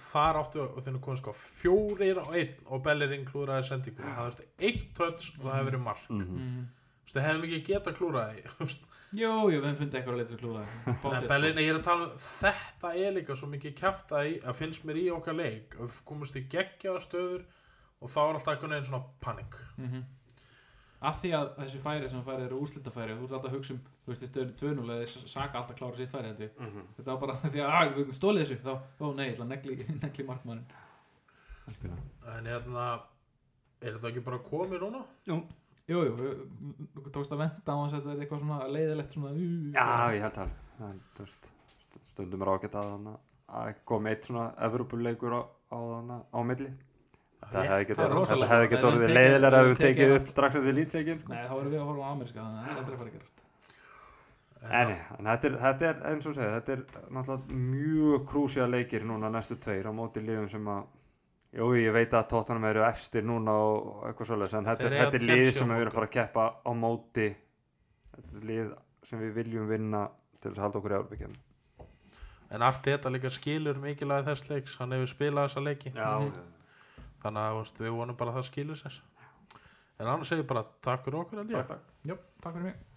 [0.04, 4.42] þar áttu og þennu komið sko fjórir á einn og Bellerin klúraði sendingu það veist
[4.58, 6.26] eitt touch og það hefur verið mark Mhm.
[6.40, 6.66] mm.
[7.04, 8.44] þú veist, það hefum ekki getað klúraði.
[9.14, 10.62] Jú, jú, við fundið eitthvað að leita sér klúða
[11.20, 14.56] en Bellerin, ég er að tala um þetta er líka svo mikið kjafta í að
[14.58, 17.44] finnst mér í okkar leik að við komumst í geggjaða stöður
[18.00, 20.02] og þá er alltaf einhvern veginn svona panik mm
[21.10, 23.74] Af því að þessi færi sem færi eru úrslitafæri og þú ert alltaf að hugsa
[23.74, 26.54] um, þú veist, stöðunni 2-0 eða þið saka alltaf klára sitt færi held ég.
[26.64, 26.86] Mhm.
[26.98, 28.58] Þetta var bara því að, að við stólið þessu.
[28.64, 28.72] Þá,
[29.04, 30.66] ó nei, ég ætla að negli, negli markmannin
[32.34, 32.86] en hérna
[33.84, 35.00] er þetta ekki bara komið núna?
[35.28, 35.36] Jú,
[35.88, 39.44] jú, við tókst að venda á þess að þetta er eitthvað svona leiðilegt svona uh,
[39.74, 39.86] Já,
[40.16, 41.48] ég held það það er, þú veist,
[41.84, 43.14] st- stundum er ágætt að þarna
[43.60, 46.70] að koma eitt svona Evrópuleikur á, á, þarna, á milli
[47.52, 51.70] það hefði er orðið, leiðilega ef við tekið upp strax eftir lýtseikin Nei, þá erum
[51.74, 53.40] við að horfa á ameríska þannig að það er aldrei að fara að gerast.
[54.64, 59.02] En, en þetta, er, þetta er eins og segja, þetta er náttúrulega mjög krúsja leikir
[59.04, 60.84] núna næstu tveir á móti liðum sem að
[61.54, 65.52] Jú, ég veit að tóttanum eru efstir núna og eitthvað svolítið, en þetta, er- á
[65.54, 67.26] sem við erum að fara að keppa á móti.
[68.10, 68.72] Þetta er lið
[69.06, 70.00] sem við viljum vinna
[70.42, 71.36] til þess að halda okkur í árbyggjum
[72.54, 75.92] en allt þetta líka skilur mikilvæg þess leiks hann hefur spilað þessa leiki.
[75.94, 76.32] Já, Mhm.
[77.24, 79.02] Þannig að veist, við vonum bara að það skilur sér.
[79.98, 81.94] En annars segir bara takk fyrir okkur takk, takk.
[82.08, 82.93] Jú, takk fyrir mig